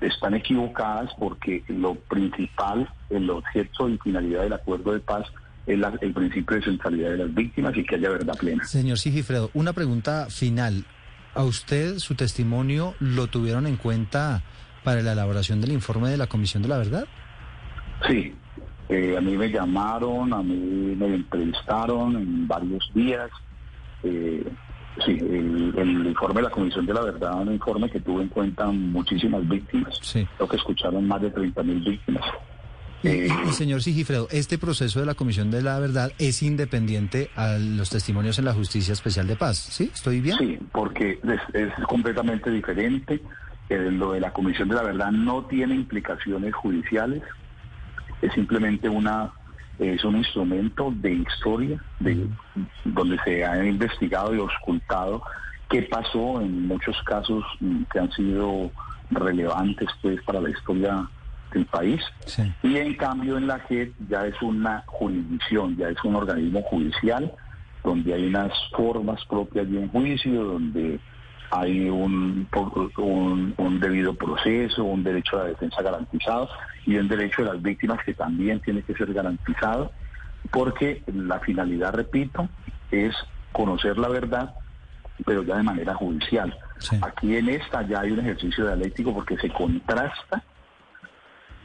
están 0.00 0.34
equivocadas 0.34 1.10
porque 1.18 1.62
lo 1.68 1.94
principal, 1.94 2.88
el 3.10 3.30
objeto 3.30 3.88
y 3.88 3.98
finalidad 3.98 4.42
del 4.42 4.52
acuerdo 4.54 4.92
de 4.92 5.00
paz 5.00 5.26
es 5.66 5.78
el 6.00 6.12
principio 6.12 6.56
de 6.56 6.62
centralidad 6.62 7.10
de 7.10 7.18
las 7.18 7.34
víctimas 7.34 7.76
y 7.76 7.84
que 7.84 7.94
haya 7.94 8.10
verdad 8.10 8.36
plena. 8.36 8.64
Señor 8.64 8.98
Sigifredo, 8.98 9.50
una 9.54 9.72
pregunta 9.72 10.26
final. 10.28 10.84
¿A 11.34 11.42
usted 11.42 11.98
su 11.98 12.14
testimonio 12.14 12.94
lo 13.00 13.26
tuvieron 13.26 13.66
en 13.66 13.76
cuenta 13.76 14.42
para 14.84 15.02
la 15.02 15.12
elaboración 15.12 15.60
del 15.60 15.72
informe 15.72 16.10
de 16.10 16.16
la 16.16 16.26
Comisión 16.26 16.62
de 16.62 16.68
la 16.68 16.78
Verdad? 16.78 17.06
Sí, 18.06 18.34
eh, 18.88 19.16
a 19.16 19.20
mí 19.20 19.36
me 19.36 19.50
llamaron, 19.50 20.32
a 20.32 20.42
mí 20.42 20.94
me 20.96 21.06
entrevistaron 21.14 22.16
en 22.16 22.46
varios 22.46 22.88
días. 22.94 23.30
Eh, 24.02 24.44
Sí, 25.04 25.18
el, 25.18 26.06
informe 26.06 26.36
de 26.36 26.42
la 26.42 26.50
Comisión 26.50 26.86
de 26.86 26.94
la 26.94 27.02
Verdad, 27.02 27.40
un 27.40 27.52
informe 27.52 27.90
que 27.90 28.00
tuvo 28.00 28.20
en 28.20 28.28
cuenta 28.28 28.66
muchísimas 28.66 29.46
víctimas. 29.48 29.98
Sí. 30.00 30.26
Creo 30.36 30.48
que 30.48 30.56
escucharon 30.56 31.06
más 31.08 31.20
de 31.20 31.32
30.000 31.32 31.84
víctimas. 31.84 32.24
Y, 33.02 33.08
Eh, 33.08 33.28
y, 33.48 33.52
señor 33.52 33.82
Sigifredo, 33.82 34.28
este 34.30 34.56
proceso 34.56 35.00
de 35.00 35.06
la 35.06 35.14
Comisión 35.14 35.50
de 35.50 35.62
la 35.62 35.78
Verdad 35.78 36.12
es 36.18 36.42
independiente 36.42 37.30
a 37.34 37.58
los 37.58 37.90
testimonios 37.90 38.38
en 38.38 38.44
la 38.44 38.54
Justicia 38.54 38.92
Especial 38.92 39.26
de 39.26 39.36
Paz, 39.36 39.58
¿sí? 39.58 39.90
¿Estoy 39.92 40.20
bien? 40.20 40.38
Sí, 40.38 40.58
porque 40.72 41.18
es, 41.22 41.54
es 41.54 41.72
completamente 41.86 42.50
diferente. 42.50 43.20
Eh, 43.68 43.90
lo 43.90 44.12
de 44.12 44.20
la 44.20 44.32
Comisión 44.32 44.68
de 44.68 44.76
la 44.76 44.82
Verdad 44.82 45.10
no 45.10 45.44
tiene 45.46 45.74
implicaciones 45.74 46.54
judiciales, 46.54 47.22
es 48.22 48.32
simplemente 48.32 48.88
una 48.88 49.32
es 49.78 50.04
un 50.04 50.16
instrumento 50.16 50.92
de 50.96 51.12
historia 51.12 51.82
de 52.00 52.26
donde 52.84 53.18
se 53.24 53.44
ha 53.44 53.64
investigado 53.64 54.34
y 54.34 54.38
ocultado 54.38 55.22
qué 55.68 55.82
pasó 55.82 56.40
en 56.40 56.66
muchos 56.68 56.96
casos 57.04 57.44
que 57.92 57.98
han 57.98 58.10
sido 58.12 58.70
relevantes 59.10 59.88
pues 60.02 60.22
para 60.22 60.40
la 60.40 60.50
historia 60.50 61.08
del 61.52 61.66
país 61.66 62.00
Sí. 62.26 62.42
y 62.62 62.76
en 62.76 62.94
cambio 62.94 63.36
en 63.36 63.46
la 63.46 63.58
JEP 63.60 63.92
ya 64.08 64.26
es 64.26 64.40
una 64.42 64.82
jurisdicción, 64.86 65.76
ya 65.76 65.88
es 65.88 66.02
un 66.04 66.16
organismo 66.16 66.62
judicial 66.62 67.32
donde 67.82 68.14
hay 68.14 68.26
unas 68.26 68.52
formas 68.76 69.22
propias 69.26 69.70
de 69.70 69.76
un 69.78 69.88
juicio, 69.88 70.42
donde 70.44 70.98
hay 71.50 71.88
un, 71.88 72.48
un, 72.96 73.54
un 73.56 73.80
debido 73.80 74.14
proceso, 74.14 74.84
un 74.84 75.04
derecho 75.04 75.36
a 75.36 75.44
la 75.44 75.48
defensa 75.50 75.82
garantizado 75.82 76.48
y 76.86 76.96
un 76.96 77.08
derecho 77.08 77.42
de 77.42 77.52
las 77.52 77.62
víctimas 77.62 78.02
que 78.04 78.14
también 78.14 78.60
tiene 78.60 78.82
que 78.82 78.94
ser 78.94 79.12
garantizado, 79.12 79.92
porque 80.50 81.02
la 81.06 81.40
finalidad, 81.40 81.94
repito, 81.94 82.48
es 82.90 83.14
conocer 83.52 83.98
la 83.98 84.08
verdad, 84.08 84.54
pero 85.24 85.42
ya 85.42 85.56
de 85.56 85.62
manera 85.62 85.94
judicial. 85.94 86.56
Sí. 86.78 86.98
Aquí 87.02 87.36
en 87.36 87.48
esta 87.48 87.82
ya 87.82 88.00
hay 88.00 88.10
un 88.10 88.20
ejercicio 88.20 88.66
dialéctico 88.66 89.14
porque 89.14 89.36
se 89.38 89.48
contrasta 89.50 90.42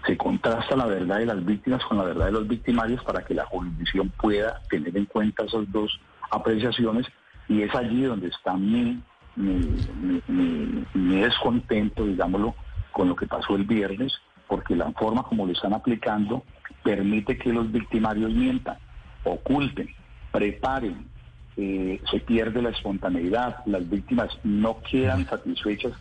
se 0.05 0.17
contrasta 0.17 0.75
la 0.75 0.85
verdad 0.85 1.19
de 1.19 1.25
las 1.25 1.45
víctimas 1.45 1.83
con 1.85 1.97
la 1.97 2.03
verdad 2.03 2.27
de 2.27 2.31
los 2.31 2.47
victimarios 2.47 3.03
para 3.03 3.23
que 3.23 3.33
la 3.33 3.45
jurisdicción 3.45 4.09
pueda 4.09 4.61
tener 4.69 4.95
en 4.95 5.05
cuenta 5.05 5.43
esas 5.43 5.69
dos 5.71 5.99
apreciaciones 6.31 7.05
y 7.47 7.63
es 7.63 7.73
allí 7.75 8.03
donde 8.03 8.27
está 8.27 8.53
mi, 8.53 9.01
mi, 9.35 9.85
mi- 10.01 10.23
mi- 10.27 10.85
mi 10.93 11.15
descontento, 11.21 12.05
digámoslo, 12.05 12.55
con 12.91 13.09
lo 13.09 13.15
que 13.15 13.27
pasó 13.27 13.55
el 13.55 13.63
viernes, 13.65 14.13
porque 14.47 14.75
la 14.75 14.91
forma 14.93 15.23
como 15.23 15.45
lo 15.45 15.51
están 15.53 15.73
aplicando 15.73 16.43
permite 16.83 17.37
que 17.37 17.53
los 17.53 17.71
victimarios 17.71 18.31
mientan, 18.31 18.77
oculten, 19.23 19.89
preparen, 20.31 21.09
eh, 21.57 22.01
se 22.09 22.19
pierde 22.21 22.61
la 22.61 22.69
espontaneidad, 22.69 23.57
las 23.65 23.87
víctimas 23.89 24.29
no 24.43 24.81
quedan 24.81 25.27
satisfechas 25.27 25.93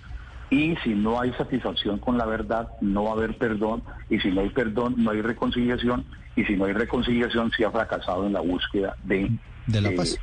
y 0.51 0.77
si 0.77 0.91
no 0.91 1.21
hay 1.21 1.33
satisfacción 1.33 1.99
con 1.99 2.17
la 2.17 2.27
verdad, 2.27 2.69
no 2.81 3.05
va 3.05 3.11
a 3.11 3.13
haber 3.15 3.37
perdón, 3.37 3.83
y 4.09 4.19
si 4.21 4.31
no 4.31 4.41
hay 4.41 4.51
perdón, 4.51 4.95
no 4.97 5.11
hay 5.11 5.21
reconciliación, 5.21 6.05
y 6.37 6.45
si 6.45 6.57
no 6.57 6.65
hay 6.65 6.73
reconciliación, 6.73 7.51
se 7.57 7.65
ha 7.65 7.71
fracasado 7.71 8.27
en 8.27 8.33
la 8.33 8.41
búsqueda 8.41 8.97
de, 9.05 9.31
De 9.67 9.81
la 9.81 9.91
eh, 9.91 9.97
paz. 9.97 10.19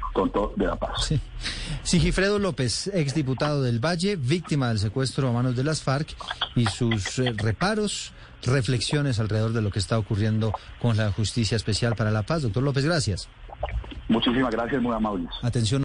de 0.55 0.65
la 0.65 0.75
paz. 0.75 1.05
Sí. 1.05 1.19
Sigifredo 1.83 2.39
López, 2.39 2.87
exdiputado 2.87 3.61
del 3.61 3.79
Valle, 3.83 4.15
víctima 4.15 4.69
del 4.69 4.79
secuestro 4.79 5.29
a 5.29 5.31
manos 5.31 5.55
de 5.55 5.63
las 5.63 5.83
FARC 5.83 6.15
y 6.55 6.65
sus 6.65 7.19
eh, 7.19 7.33
reparos, 7.35 8.13
reflexiones 8.43 9.19
alrededor 9.19 9.53
de 9.53 9.61
lo 9.61 9.71
que 9.71 9.79
está 9.79 9.99
ocurriendo 9.99 10.53
con 10.81 10.97
la 10.97 11.11
Justicia 11.11 11.55
Especial 11.55 11.95
para 11.95 12.11
la 12.11 12.23
Paz. 12.23 12.41
Doctor 12.41 12.63
López, 12.63 12.85
gracias. 12.85 13.29
Muchísimas 14.07 14.51
gracias, 14.51 14.81
muy 14.81 14.95
amables. 14.95 15.29
Atención. 15.41 15.84